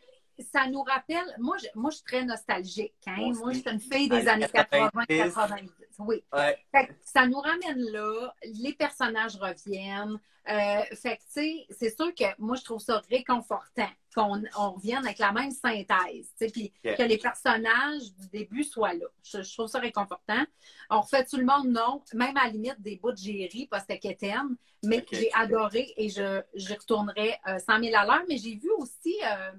Ça 0.52 0.68
nous 0.68 0.82
rappelle, 0.84 1.26
moi, 1.40 1.56
je, 1.58 1.68
moi, 1.76 1.92
je 1.92 1.96
suis 1.98 2.06
très 2.06 2.24
nostalgique. 2.26 2.94
Hein? 3.08 3.32
Moi 3.36 3.54
je 3.54 3.60
suis 3.60 3.70
une 3.70 3.80
fille 3.80 4.10
des 4.10 4.28
Années 4.28 4.46
années 4.46 4.48
90. 4.54 5.08
80-90. 5.08 5.70
Oui. 6.00 6.24
Ouais. 6.34 6.58
Fait 6.72 6.88
que 6.88 6.94
ça 7.04 7.26
nous 7.28 7.40
ramène 7.40 7.80
là, 7.92 8.34
les 8.44 8.74
personnages 8.74 9.36
reviennent. 9.38 10.20
Euh, 10.48 10.82
fait 10.94 11.18
que, 11.18 11.22
tu 11.24 11.30
sais, 11.30 11.66
c'est 11.72 11.96
sûr 11.96 12.14
que 12.14 12.26
moi, 12.38 12.56
je 12.56 12.64
trouve 12.64 12.80
ça 12.80 13.02
réconfortant 13.10 13.90
qu'on 14.14 14.44
on 14.60 14.72
revienne 14.74 15.04
avec 15.04 15.18
la 15.18 15.32
même 15.32 15.50
synthèse, 15.50 16.30
tu 16.40 16.46
sais, 16.46 16.48
puis 16.52 16.72
Yeah. 16.84 16.96
que 16.98 17.02
les 17.04 17.18
personnages 17.18 18.14
du 18.20 18.28
début 18.28 18.64
soient 18.64 18.94
là. 18.94 19.06
Je, 19.24 19.42
je 19.42 19.54
trouve 19.54 19.68
ça 19.68 19.80
réconfortant. 19.80 20.44
On 20.92 21.02
refait 21.02 21.26
tout 21.26 21.38
le 21.38 21.46
monde, 21.46 21.70
non. 21.70 22.04
Même 22.14 22.38
à 22.38 22.46
la 22.46 22.52
limite, 22.52 22.80
des 22.80 22.98
bouts 22.98 23.12
de 23.12 23.18
ri 23.52 23.68
parce 23.72 23.86
que 23.86 23.94
c'était 23.94 24.10
quétaine, 24.16 24.56
mais 24.84 25.00
Ok. 25.00 25.08
j'ai 25.14 25.32
adoré 25.34 25.94
et 25.98 26.10
je, 26.10 26.42
je 26.54 26.74
retournerai 26.76 27.36
euh, 27.48 27.58
100 27.58 27.80
000 27.84 27.96
à 27.98 28.06
l'heure. 28.06 28.24
Mais 28.30 28.38
j'ai 28.38 28.56
vu 28.56 28.70
aussi 28.78 29.16
euh, 29.26 29.52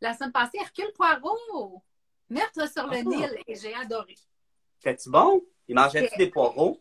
la 0.00 0.14
semaine 0.14 0.32
passée 0.32 0.58
Hercule 0.60 0.92
Poirot, 0.94 1.82
Meurtre 2.30 2.70
sur 2.70 2.86
le 2.86 2.98
Ah. 2.98 3.02
Nil, 3.02 3.38
et 3.46 3.54
j'ai 3.54 3.74
adoré. 3.74 4.14
C'était-tu 4.78 5.10
bon? 5.10 5.42
Il 5.66 5.74
mangeait-tu 5.74 6.16
des 6.16 6.30
poireaux? 6.30 6.80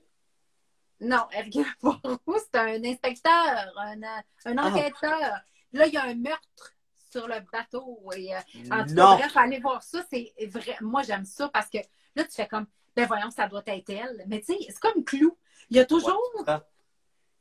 Non, 0.99 1.27
Hercule 1.31 1.65
Poirot, 1.79 2.19
c'est 2.37 2.55
un 2.59 2.83
inspecteur, 2.83 3.73
un, 3.77 4.01
un 4.03 4.57
Ah. 4.57 4.67
enquêteur. 4.67 5.39
Là, 5.73 5.87
il 5.87 5.93
y 5.93 5.97
a 5.97 6.03
un 6.03 6.15
meurtre 6.15 6.73
sur 7.09 7.27
le 7.27 7.39
bateau. 7.51 7.99
Et, 8.15 8.35
euh, 8.35 8.39
en 8.71 8.85
tout 8.85 8.95
cas, 8.95 9.15
bref, 9.17 9.37
allez 9.37 9.59
voir 9.59 9.81
ça. 9.83 10.03
C'est 10.11 10.33
vrai. 10.47 10.75
Moi, 10.81 11.03
j'aime 11.03 11.25
ça 11.25 11.49
parce 11.49 11.69
que 11.69 11.77
là, 12.15 12.23
tu 12.23 12.31
fais 12.31 12.47
comme, 12.47 12.67
ben 12.95 13.05
voyons, 13.05 13.29
ça 13.31 13.47
doit 13.47 13.63
être 13.65 13.89
elle. 13.89 14.23
Mais 14.27 14.39
tu 14.39 14.45
sais, 14.53 14.57
c'est 14.67 14.79
comme 14.79 15.03
clou. 15.03 15.37
Il 15.69 15.77
y 15.77 15.79
a 15.79 15.85
toujours, 15.85 16.19
Ouais, 16.47 16.57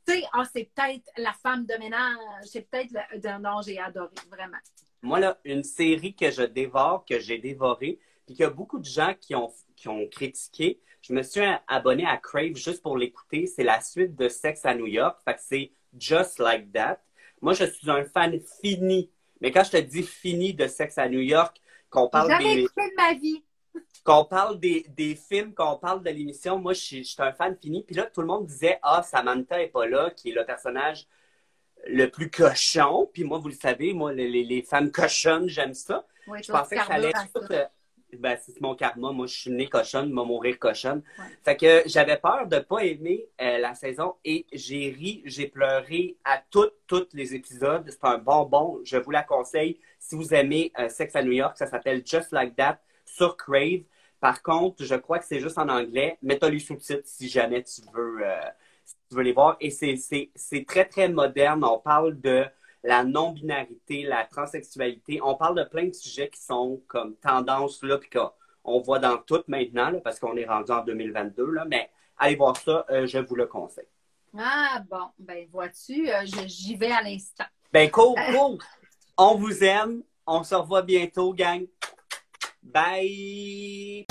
tu 0.05 0.13
sais, 0.13 0.23
ah, 0.33 0.43
c'est 0.51 0.69
peut-être 0.73 1.09
la 1.17 1.33
femme 1.33 1.65
de 1.65 1.73
ménage. 1.75 2.45
C'est 2.45 2.61
peut-être 2.69 2.91
le. 2.91 3.37
Non, 3.39 3.61
j'ai 3.61 3.79
adoré, 3.79 4.13
vraiment. 4.29 4.57
Moi, 5.01 5.19
là, 5.19 5.39
une 5.43 5.63
série 5.63 6.15
que 6.15 6.31
je 6.31 6.43
dévore, 6.43 7.05
que 7.05 7.19
j'ai 7.19 7.37
dévorée, 7.37 7.99
puis 8.25 8.35
qu'il 8.35 8.43
y 8.43 8.45
a 8.45 8.49
beaucoup 8.49 8.79
de 8.79 8.85
gens 8.85 9.13
qui 9.19 9.35
ont, 9.35 9.51
qui 9.75 9.87
ont 9.87 10.07
critiqué. 10.07 10.79
Je 11.01 11.13
me 11.13 11.21
suis 11.21 11.41
abonné 11.67 12.05
à 12.05 12.17
Crave 12.17 12.55
juste 12.55 12.81
pour 12.81 12.97
l'écouter. 12.97 13.47
C'est 13.47 13.63
la 13.63 13.79
suite 13.81 14.15
de 14.15 14.27
Sex 14.27 14.65
à 14.65 14.75
New 14.75 14.87
York. 14.87 15.19
Fait 15.23 15.35
que 15.35 15.39
c'est 15.41 15.71
Just 15.97 16.39
Like 16.39 16.71
That. 16.73 16.99
Moi, 17.41 17.53
je 17.53 17.65
suis 17.65 17.89
un 17.89 18.03
fan 18.03 18.39
fini. 18.61 19.09
Mais 19.39 19.51
quand 19.51 19.63
je 19.63 19.71
te 19.71 19.77
dis 19.77 20.03
fini 20.03 20.53
de 20.53 20.67
Sex 20.67 20.97
à 20.97 21.07
New 21.07 21.21
York, 21.21 21.61
qu'on 21.89 22.09
parle 22.09 22.29
jamais 22.29 22.55
des, 22.55 22.61
écouté 22.63 22.89
de 22.89 22.95
ma 22.95 23.13
vie. 23.13 23.43
qu'on 24.03 24.25
parle 24.25 24.59
des, 24.59 24.85
des 24.89 25.15
films, 25.15 25.53
qu'on 25.53 25.77
parle 25.77 26.03
de 26.03 26.09
l'émission, 26.09 26.57
moi, 26.57 26.73
je 26.73 26.81
suis, 26.81 27.03
je 27.03 27.11
suis 27.11 27.23
un 27.23 27.31
fan 27.31 27.55
fini. 27.55 27.83
Puis 27.83 27.95
là, 27.95 28.03
tout 28.03 28.21
le 28.21 28.27
monde 28.27 28.45
disait, 28.45 28.79
ah, 28.81 29.03
Samantha 29.03 29.61
est 29.61 29.67
pas 29.67 29.87
là, 29.87 30.09
qui 30.09 30.31
est 30.31 30.33
le 30.33 30.45
personnage 30.45 31.07
le 31.85 32.07
plus 32.07 32.29
cochon. 32.29 33.09
Puis 33.13 33.23
moi, 33.23 33.37
vous 33.39 33.49
le 33.49 33.53
savez, 33.53 33.93
moi, 33.93 34.11
les, 34.13 34.27
les- 34.43 34.61
femmes 34.61 34.91
cochonnes, 34.91 35.47
j'aime 35.47 35.73
ça. 35.73 36.05
Oui, 36.27 36.39
Je 36.43 36.51
pensais 36.51 36.75
que 36.77 36.83
ça 36.85 36.93
allait 36.93 37.11
tout. 37.33 37.41
euh, 37.51 37.65
ben, 38.19 38.37
c'est 38.41 38.59
mon 38.61 38.75
karma. 38.75 39.11
Moi, 39.11 39.27
je 39.27 39.35
suis 39.37 39.51
née 39.51 39.67
cochonne, 39.67 40.11
m'a 40.11 40.23
mourir 40.23 40.57
cochonne. 40.59 41.03
Ouais. 41.19 41.25
Fait 41.43 41.57
que 41.57 41.83
j'avais 41.85 42.17
peur 42.17 42.47
de 42.47 42.59
pas 42.59 42.79
aimer 42.85 43.27
euh, 43.41 43.57
la 43.59 43.73
saison 43.75 44.15
et 44.25 44.45
j'ai 44.51 44.89
ri, 44.97 45.21
j'ai 45.25 45.47
pleuré 45.47 46.17
à 46.25 46.41
toutes, 46.49 46.73
tous 46.87 47.07
les 47.13 47.35
épisodes. 47.35 47.85
C'est 47.89 48.03
un 48.05 48.17
bonbon. 48.17 48.79
Je 48.85 48.97
vous 48.97 49.11
la 49.11 49.23
conseille. 49.23 49.79
Si 49.99 50.15
vous 50.15 50.33
aimez 50.33 50.71
euh, 50.79 50.89
Sex 50.89 51.15
à 51.15 51.23
New 51.23 51.31
York, 51.33 51.57
ça 51.57 51.67
s'appelle 51.67 52.01
Just 52.05 52.31
Like 52.31 52.55
That 52.55 52.79
sur 53.05 53.35
Crave. 53.37 53.81
Par 54.19 54.41
contre, 54.41 54.83
je 54.83 54.95
crois 54.95 55.19
que 55.19 55.25
c'est 55.25 55.39
juste 55.39 55.57
en 55.57 55.69
anglais. 55.69 56.17
mais 56.21 56.37
t'as 56.39 56.49
les 56.49 56.59
sous-titres 56.59 57.03
si 57.05 57.29
jamais 57.29 57.61
tu 57.63 57.81
veux, 57.93 58.23
si 58.87 58.95
tu 59.09 59.15
veux 59.15 59.23
les 59.23 59.33
voir. 59.33 59.57
Et 59.59 59.69
c'est, 59.69 60.65
très, 60.65 60.85
très 60.85 61.09
moderne. 61.09 61.63
On 61.63 61.79
parle 61.79 62.19
de 62.19 62.45
la 62.83 63.03
non-binarité, 63.03 64.03
la 64.03 64.23
transsexualité. 64.25 65.19
On 65.21 65.35
parle 65.35 65.57
de 65.57 65.63
plein 65.63 65.87
de 65.87 65.93
sujets 65.93 66.29
qui 66.29 66.41
sont 66.41 66.81
comme 66.87 67.15
tendance, 67.15 67.83
là, 67.83 67.97
puis 67.97 68.09
qu'on 68.09 68.79
voit 68.81 68.99
dans 68.99 69.17
tout 69.17 69.43
maintenant, 69.47 69.89
là, 69.89 69.99
parce 69.99 70.19
qu'on 70.19 70.37
est 70.37 70.45
rendu 70.45 70.71
en 70.71 70.83
2022, 70.83 71.51
là, 71.51 71.65
mais 71.65 71.89
allez 72.17 72.35
voir 72.35 72.55
ça, 72.57 72.85
euh, 72.89 73.05
je 73.05 73.19
vous 73.19 73.35
le 73.35 73.45
conseille. 73.45 73.87
Ah, 74.37 74.81
bon. 74.89 75.09
Ben, 75.19 75.47
vois-tu, 75.51 76.09
euh, 76.09 76.25
j'y 76.25 76.75
vais 76.75 76.91
à 76.91 77.01
l'instant. 77.01 77.45
Ben, 77.73 77.89
cool, 77.89 78.15
cool! 78.31 78.57
On 79.17 79.35
vous 79.35 79.63
aime. 79.63 80.03
On 80.25 80.43
se 80.43 80.55
revoit 80.55 80.81
bientôt, 80.81 81.33
gang. 81.33 81.65
Bye! 82.61 84.05